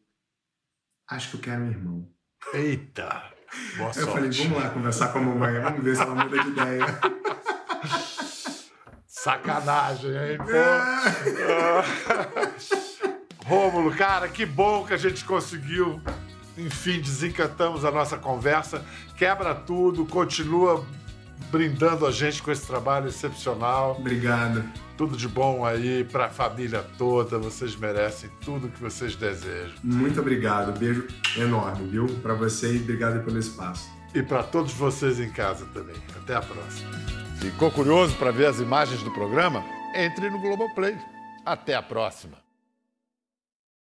Acho 1.09 1.31
que 1.31 1.37
eu 1.37 1.41
quero 1.41 1.63
um 1.63 1.71
irmão. 1.71 2.09
Eita! 2.53 3.33
Boa 3.77 3.91
Eu 3.91 3.95
sorte. 3.95 4.13
falei, 4.13 4.31
vamos 4.31 4.63
lá 4.63 4.71
conversar 4.71 5.13
com 5.13 5.19
a 5.19 5.23
mamãe, 5.23 5.61
vamos 5.61 5.83
ver 5.83 5.97
se 5.97 6.03
ela 6.03 6.15
muda 6.15 6.43
de 6.43 6.49
ideia. 6.51 6.87
Sacanagem, 9.07 10.11
hein? 10.11 10.39
Pô. 10.39 10.45
Rômulo, 13.45 13.95
cara, 13.97 14.29
que 14.29 14.45
bom 14.45 14.85
que 14.85 14.95
a 14.95 14.97
gente 14.97 15.25
conseguiu. 15.25 16.01
Enfim, 16.57 17.01
desencantamos 17.01 17.85
a 17.85 17.90
nossa 17.90 18.16
conversa. 18.16 18.85
Quebra 19.16 19.55
tudo, 19.55 20.07
continua 20.07 20.85
brindando 21.51 22.07
a 22.07 22.11
gente 22.11 22.42
com 22.42 22.51
esse 22.51 22.66
trabalho 22.66 23.09
excepcional. 23.09 23.97
Obrigado. 23.99 24.64
Tudo 24.97 25.16
de 25.16 25.29
bom 25.29 25.64
aí 25.64 26.05
pra 26.05 26.31
família 26.31 26.83
toda. 26.97 27.38
Vocês 27.38 27.77
merecem 27.77 28.31
tudo 28.42 28.69
que 28.69 28.81
vocês 28.81 29.14
desejam. 29.14 29.75
Muito 29.83 30.21
obrigado. 30.21 30.77
Beijo 30.79 31.07
enorme, 31.37 31.87
viu? 31.88 32.07
Pra 32.23 32.35
você 32.35 32.75
e 32.75 32.79
obrigado 32.79 33.23
pelo 33.25 33.38
espaço. 33.38 33.90
E 34.14 34.23
pra 34.23 34.42
todos 34.42 34.73
vocês 34.73 35.21
em 35.21 35.31
casa 35.31 35.66
também. 35.75 35.97
Até 36.16 36.35
a 36.35 36.40
próxima. 36.40 36.90
Ficou 37.38 37.71
curioso 37.71 38.16
para 38.16 38.31
ver 38.31 38.47
as 38.47 38.59
imagens 38.59 39.03
do 39.03 39.11
programa? 39.11 39.62
Entre 39.95 40.31
no 40.31 40.40
Globoplay. 40.40 40.97
Até 41.45 41.75
a 41.75 41.83
próxima. 41.83 42.46